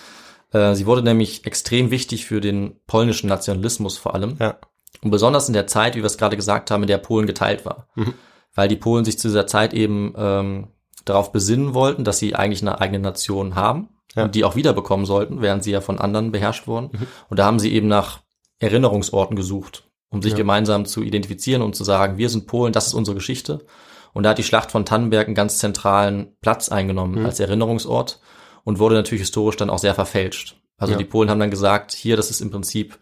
[0.53, 4.37] Äh, sie wurde nämlich extrem wichtig für den polnischen Nationalismus vor allem.
[4.39, 4.57] Ja.
[5.01, 7.65] Und besonders in der Zeit, wie wir es gerade gesagt haben, in der Polen geteilt
[7.65, 7.87] war.
[7.95, 8.13] Mhm.
[8.55, 10.67] Weil die Polen sich zu dieser Zeit eben ähm,
[11.05, 14.23] darauf besinnen wollten, dass sie eigentlich eine eigene Nation haben Ja.
[14.25, 16.89] und die auch wiederbekommen sollten, während sie ja von anderen beherrscht wurden.
[17.29, 18.19] Und da haben sie eben nach
[18.59, 20.37] Erinnerungsorten gesucht, um sich Ja.
[20.37, 23.65] gemeinsam zu identifizieren und zu sagen, wir sind Polen, das ist unsere Geschichte.
[24.13, 27.25] Und da hat die Schlacht von Tannenberg einen ganz zentralen Platz eingenommen Mhm.
[27.25, 28.19] als Erinnerungsort
[28.65, 30.57] und wurde natürlich historisch dann auch sehr verfälscht.
[30.77, 30.97] Also Ja.
[30.97, 32.97] die Polen haben dann gesagt, hier, das ist im Prinzip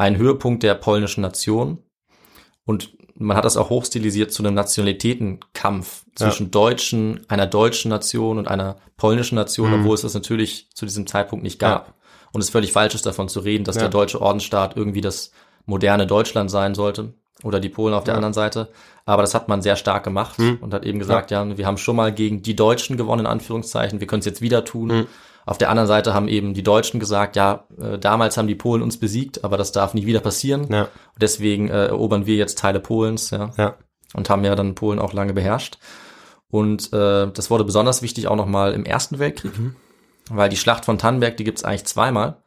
[0.00, 1.78] ein Höhepunkt der polnischen Nation.
[2.64, 8.48] Und man hat das auch hochstilisiert zu einem Nationalitätenkampf zwischen Deutschen, einer deutschen Nation und
[8.48, 11.88] einer polnischen Nation, obwohl es das natürlich zu diesem Zeitpunkt nicht gab.
[11.88, 11.94] Ja.
[12.32, 13.82] Und es völlig falsch ist davon zu reden, dass Ja.
[13.82, 15.32] der deutsche Ordensstaat irgendwie das
[15.66, 18.70] moderne Deutschland sein sollte oder die Polen auf der anderen Seite.
[19.04, 21.58] Aber das hat man sehr stark gemacht und hat eben gesagt, ja.
[21.58, 24.64] wir haben schon mal gegen die Deutschen gewonnen, in Anführungszeichen, wir können es jetzt wieder
[24.64, 25.06] tun.
[25.46, 28.82] Auf der anderen Seite haben eben die Deutschen gesagt, ja, äh, damals haben die Polen
[28.82, 30.66] uns besiegt, aber das darf nie wieder passieren.
[30.70, 30.82] Ja.
[30.82, 33.76] Und deswegen äh, erobern wir jetzt Teile Polens, ja, Ja.
[34.14, 35.78] und haben ja dann Polen auch lange beherrscht.
[36.50, 39.52] Und äh, das wurde besonders wichtig auch nochmal im Ersten Weltkrieg,
[40.30, 42.42] weil die Schlacht von Tannenberg, die gibt's eigentlich zweimal.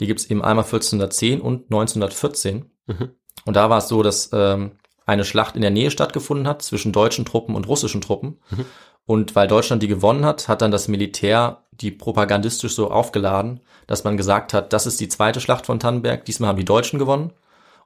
[0.00, 2.70] Die gibt's eben einmal 1410 und 1914.
[3.46, 4.72] Und da war es so, dass ähm,
[5.06, 8.40] eine Schlacht in der Nähe stattgefunden hat zwischen deutschen Truppen und russischen Truppen.
[9.06, 14.04] Und weil Deutschland die gewonnen hat, hat dann das Militär die propagandistisch so aufgeladen, dass
[14.04, 17.32] man gesagt hat, das ist die zweite Schlacht von Tannenberg, diesmal haben die Deutschen gewonnen.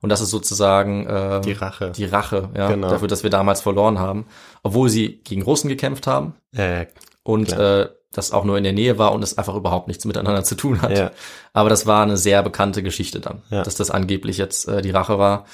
[0.01, 1.91] Und das ist sozusagen äh, Die Rache.
[1.91, 2.89] die Rache ja, Genau.
[2.89, 4.27] dafür, dass wir damals verloren haben.
[4.63, 6.87] Obwohl sie gegen Russen gekämpft haben Äh,
[7.25, 7.81] und Klar.
[7.81, 10.55] äh, das auch nur in der Nähe war und es einfach überhaupt nichts miteinander zu
[10.55, 10.97] tun hat.
[10.97, 11.11] Ja.
[11.53, 13.63] Aber das war eine sehr bekannte Geschichte dann, Ja.
[13.65, 15.45] dass das angeblich jetzt äh, die Rache war.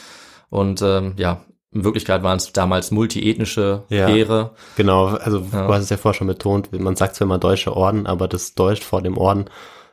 [0.50, 1.40] Und ähm, ja,
[1.74, 4.06] in Wirklichkeit waren es damals multiethnische Ja.
[4.06, 4.52] Heere.
[4.76, 5.66] Genau, also Ja.
[5.66, 8.54] du hast es ja vorher schon betont, man sagt zwar immer deutsche Orden, aber das
[8.54, 9.46] Deutsch vor dem Orden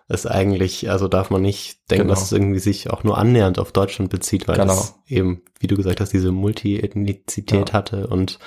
[0.07, 2.13] ist eigentlich, also darf man nicht denken, Genau.
[2.13, 4.73] dass es irgendwie sich auch nur annähernd auf Deutschland bezieht, weil Genau.
[4.73, 7.73] es eben, wie du gesagt hast, diese Multiethnizität Ja.
[7.73, 8.39] hatte und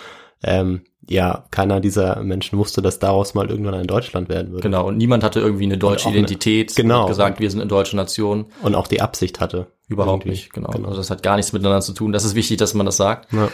[0.42, 4.62] ähm, ja, keiner dieser Menschen wusste, dass daraus mal irgendwann ein Deutschland werden würde.
[4.62, 6.74] Genau, und niemand hatte irgendwie eine deutsche auch eine- Identität.
[6.76, 7.06] Genau.
[7.06, 8.46] Gesagt, wir sind eine deutsche Nation.
[8.62, 9.68] Und auch die Absicht hatte.
[9.88, 10.70] Überhaupt nicht, genau.
[10.70, 12.12] Also das hat gar nichts miteinander zu tun.
[12.12, 13.32] Das ist wichtig, dass man das sagt.
[13.32, 13.48] Ja.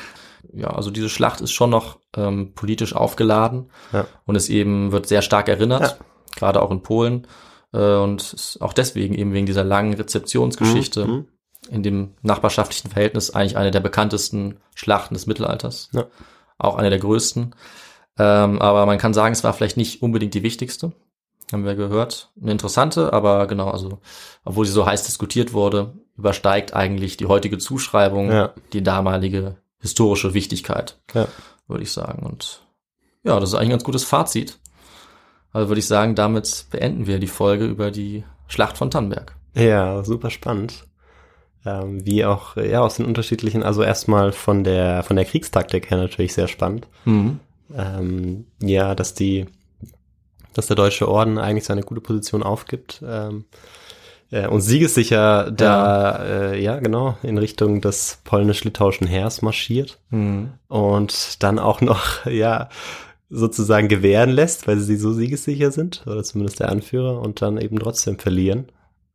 [0.53, 4.07] Ja, also diese Schlacht ist schon noch ähm, politisch aufgeladen Ja.
[4.27, 6.05] und es eben wird sehr stark erinnert, Ja.
[6.35, 7.27] gerade auch in Polen.
[7.75, 11.29] Äh, und ist auch deswegen eben wegen dieser langen Rezeptionsgeschichte Mhm.
[11.71, 15.91] in dem nachbarschaftlichen Verhältnis eigentlich eine der bekanntesten Schlachten des Mittelalters.
[15.93, 16.07] Ja.
[16.59, 17.55] Auch eine der größten.
[18.19, 20.93] Ähm, aber man kann sagen, es war vielleicht nicht unbedingt die wichtigste.
[21.53, 22.31] Haben wir gehört.
[22.41, 23.99] Eine interessante, aber genau, also,
[24.45, 28.53] obwohl sie so heiß diskutiert wurde, übersteigt eigentlich die heutige Zuschreibung Ja.
[28.73, 31.27] die damalige historische Wichtigkeit, Ja.
[31.67, 32.25] würde ich sagen.
[32.25, 32.63] Und
[33.25, 34.59] ja, das ist eigentlich ein ganz gutes Fazit.
[35.53, 39.35] Also würde ich sagen, damit beenden wir die Folge über die Schlacht von Tannenberg.
[39.55, 40.85] Ja, super spannend.
[41.67, 45.99] Ähm, wie auch, ja, aus den unterschiedlichen, also erstmal von der, von der Kriegstaktik her
[45.99, 46.87] natürlich sehr spannend.
[47.05, 47.41] Mhm.
[47.77, 49.47] ähm, ja, dass die,
[50.55, 53.45] dass der deutsche Orden eigentlich seine gute Position aufgibt ähm,
[54.31, 60.53] äh, und siegessicher da, äh, ja genau, in Richtung des polnisch-litauischen Heers marschiert Mhm.
[60.69, 62.69] und dann auch noch, ja,
[63.29, 67.79] sozusagen gewähren lässt, weil sie so siegessicher sind, oder zumindest der Anführer, und dann eben
[67.79, 68.67] trotzdem verlieren,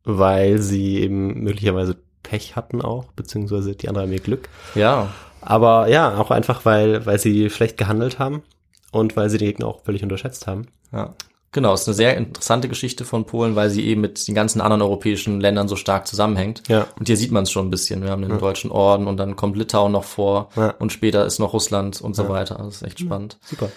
[0.04, 4.48] weil sie eben möglicherweise Pech hatten auch, beziehungsweise die anderen haben ihr Glück.
[4.74, 5.08] Ja,
[5.42, 8.42] Aber ja, auch einfach, weil, weil sie schlecht gehandelt haben
[8.90, 10.66] und weil sie die Gegner auch völlig unterschätzt haben.
[10.92, 11.14] ja.
[11.56, 14.82] Genau, ist eine sehr interessante Geschichte von Polen, weil sie eben mit den ganzen anderen
[14.82, 16.62] europäischen Ländern so stark zusammenhängt.
[16.68, 16.86] Ja.
[16.98, 18.02] Und hier sieht man es schon ein bisschen.
[18.02, 20.74] Wir haben den deutschen Orden und dann kommt Litauen noch vor Ja.
[20.78, 22.56] und später ist noch Russland und so weiter.
[22.58, 23.38] Das ist echt spannend.
[23.42, 23.70] Super.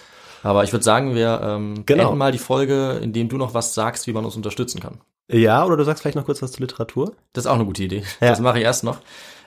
[0.44, 2.04] Aber ich würde sagen, wir ähm, Genau.
[2.04, 5.00] beenden mal die Folge, indem du noch was sagst, wie man uns unterstützen kann.
[5.32, 7.14] Ja, oder du sagst vielleicht noch kurz was zur Literatur?
[7.32, 8.04] Das ist auch eine gute Idee.
[8.20, 8.28] Ja.
[8.30, 8.98] Das mache ich erst noch.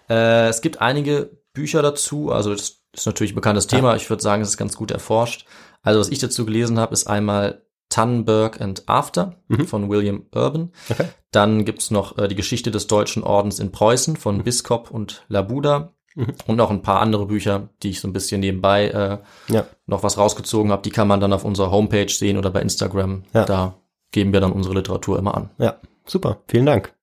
[0.09, 3.95] Äh, es gibt einige Bücher dazu, also das ist natürlich ein bekanntes Thema.
[3.97, 5.45] Ich würde sagen, es ist ganz gut erforscht.
[5.83, 7.63] Also was ich dazu gelesen habe, ist einmal
[7.93, 9.67] Tannenberg and After Mhm.
[9.67, 10.73] von William Urban.
[10.91, 11.07] Okay.
[11.31, 15.93] Dann gibt's noch äh, die Geschichte des Deutschen Ordens in Preußen von Biskop und Labuda.
[16.15, 16.27] Mhm.
[16.47, 19.19] Und noch ein paar andere Bücher, die ich so ein bisschen nebenbei äh,
[19.53, 19.67] Ja.
[19.87, 20.83] noch was rausgezogen habe.
[20.83, 23.23] Die kann man dann auf unserer Homepage sehen oder bei Instagram.
[23.33, 23.45] Ja.
[23.45, 23.75] Da
[24.11, 25.51] geben wir dann unsere Literatur immer an.
[25.59, 25.77] Ja,
[26.07, 26.39] super.
[26.49, 26.95] Vielen Dank.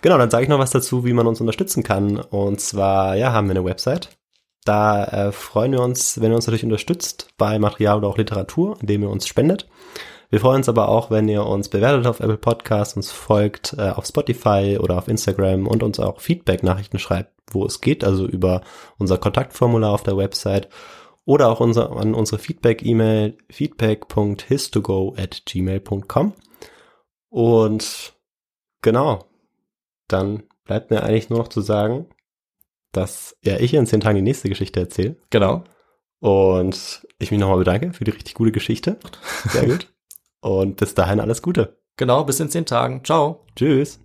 [0.00, 2.18] Genau, dann sage ich noch was dazu, wie man uns unterstützen kann.
[2.18, 4.08] Und zwar, ja, haben wir eine Website.
[4.64, 8.78] Da äh, freuen wir uns, wenn ihr uns natürlich unterstützt bei Material oder auch Literatur,
[8.80, 9.68] indem ihr uns spendet.
[10.30, 13.90] Wir freuen uns aber auch, wenn ihr uns bewertet auf Apple Podcasts, uns folgt äh,
[13.90, 18.62] auf Spotify oder auf Instagram und uns auch Feedback-Nachrichten schreibt, wo es geht, also über
[18.98, 20.68] unser Kontaktformular auf der Website
[21.24, 26.34] oder auch unser, an unsere Feedback-E-Mail feedback.histogo at gmail.com.
[27.30, 28.14] Und
[28.82, 29.24] genau,
[30.08, 32.06] dann bleibt mir eigentlich nur noch zu sagen,
[32.92, 35.16] dass ja ich in zehn Tagen die nächste Geschichte erzähle.
[35.30, 35.64] Genau.
[36.20, 38.98] Und ich mich nochmal bedanke für die richtig gute Geschichte.
[39.48, 39.90] Sehr gut.
[40.44, 41.78] Und bis dahin alles Gute.
[41.96, 43.02] Genau, bis in zehn Tagen.
[43.02, 43.46] Ciao.
[43.56, 43.98] Tschüss.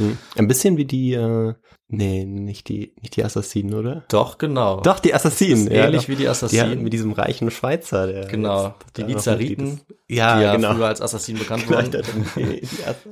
[0.00, 0.18] Hm.
[0.36, 1.54] Ein bisschen wie die, äh,
[1.88, 4.04] nee, nicht die, nicht die Assassinen, oder?
[4.08, 4.80] Doch, genau.
[4.80, 5.66] Doch, die Assassinen.
[5.66, 6.78] Ist ähnlich wie die Assassinen.
[6.78, 8.06] Die, mit diesem reichen Schweizer.
[8.06, 10.74] Der Genau, die Nizariten, ja, die ja genau.
[10.74, 11.90] früher als Assassinen bekannt wurden.
[12.36, 12.62] die,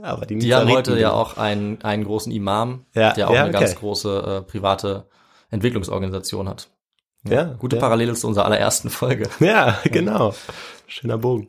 [0.03, 3.45] aber die, Die haben heute ja auch einen, einen großen Imam, Ja, der auch ja,
[3.45, 3.61] eine okay.
[3.61, 5.07] ganz große äh, private
[5.51, 6.71] Entwicklungsorganisation hat.
[7.25, 7.81] Ja, Gute ja.
[7.81, 9.29] Parallele zu unserer allerersten Folge.
[9.41, 10.35] Ja, genau.
[10.87, 11.49] Schöner Bogen.